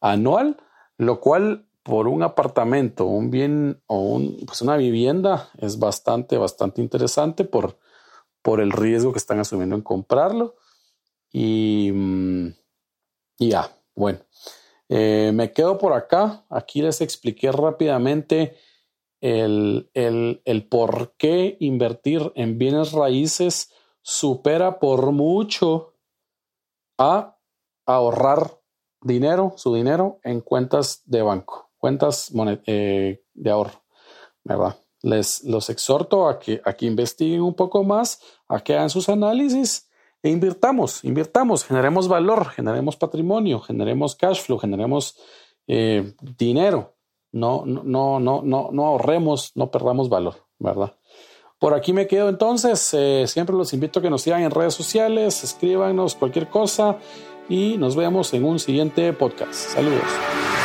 anual, 0.00 0.58
lo 0.96 1.18
cual 1.18 1.66
por 1.82 2.08
un 2.08 2.22
apartamento, 2.22 3.06
un 3.06 3.30
bien 3.30 3.82
o 3.86 3.98
un, 4.00 4.36
pues 4.46 4.62
una 4.62 4.76
vivienda 4.76 5.50
es 5.58 5.78
bastante, 5.78 6.36
bastante 6.38 6.82
interesante 6.82 7.44
por, 7.44 7.78
por 8.42 8.60
el 8.60 8.72
riesgo 8.72 9.12
que 9.12 9.18
están 9.18 9.40
asumiendo 9.40 9.76
en 9.76 9.82
comprarlo. 9.82 10.56
Y, 11.32 11.90
mm, 11.92 12.48
ya, 13.38 13.70
bueno. 13.94 14.20
Eh, 14.88 15.30
me 15.32 15.52
quedo 15.52 15.78
por 15.78 15.92
acá. 15.92 16.44
Aquí 16.50 16.82
les 16.82 17.00
expliqué 17.00 17.52
rápidamente 17.52 18.56
el, 19.20 19.90
el, 19.94 20.68
por 20.68 21.14
qué 21.16 21.56
invertir 21.60 22.32
en 22.34 22.58
bienes 22.58 22.92
raíces 22.92 23.72
supera 24.02 24.78
por 24.78 25.12
mucho 25.12 25.94
a 26.98 27.38
ahorrar 27.86 28.60
dinero, 29.02 29.54
su 29.56 29.74
dinero 29.74 30.18
en 30.22 30.40
cuentas 30.40 31.02
de 31.04 31.22
banco, 31.22 31.69
cuentas 31.80 32.30
eh, 32.66 33.22
de 33.34 33.50
ahorro, 33.50 33.82
¿verdad? 34.44 34.76
Les 35.02 35.42
los 35.44 35.70
exhorto 35.70 36.28
a 36.28 36.38
que, 36.38 36.60
a 36.64 36.74
que 36.74 36.86
investiguen 36.86 37.40
un 37.40 37.54
poco 37.54 37.82
más, 37.82 38.20
a 38.46 38.60
que 38.60 38.74
hagan 38.74 38.90
sus 38.90 39.08
análisis 39.08 39.88
e 40.22 40.28
invirtamos, 40.28 41.02
invirtamos, 41.02 41.64
generemos 41.64 42.06
valor, 42.06 42.50
generemos 42.50 42.96
patrimonio, 42.96 43.60
generemos 43.60 44.14
cash 44.14 44.42
flow, 44.42 44.58
generemos 44.58 45.16
eh, 45.66 46.14
dinero. 46.20 46.94
No, 47.32 47.64
no, 47.64 47.82
no, 47.84 48.42
no, 48.42 48.70
no, 48.72 48.86
ahorremos, 48.86 49.52
no 49.54 49.70
perdamos 49.70 50.08
valor, 50.08 50.34
¿verdad? 50.58 50.96
Por 51.58 51.74
aquí 51.74 51.92
me 51.92 52.06
quedo 52.06 52.28
entonces. 52.28 52.92
Eh, 52.92 53.24
siempre 53.28 53.54
los 53.54 53.72
invito 53.72 54.00
a 54.00 54.02
que 54.02 54.10
nos 54.10 54.22
sigan 54.22 54.42
en 54.42 54.50
redes 54.50 54.74
sociales, 54.74 55.44
escríbanos 55.44 56.16
cualquier 56.16 56.48
cosa 56.48 56.98
y 57.48 57.76
nos 57.78 57.96
vemos 57.96 58.34
en 58.34 58.44
un 58.44 58.58
siguiente 58.58 59.12
podcast. 59.12 59.54
Saludos. 59.54 60.59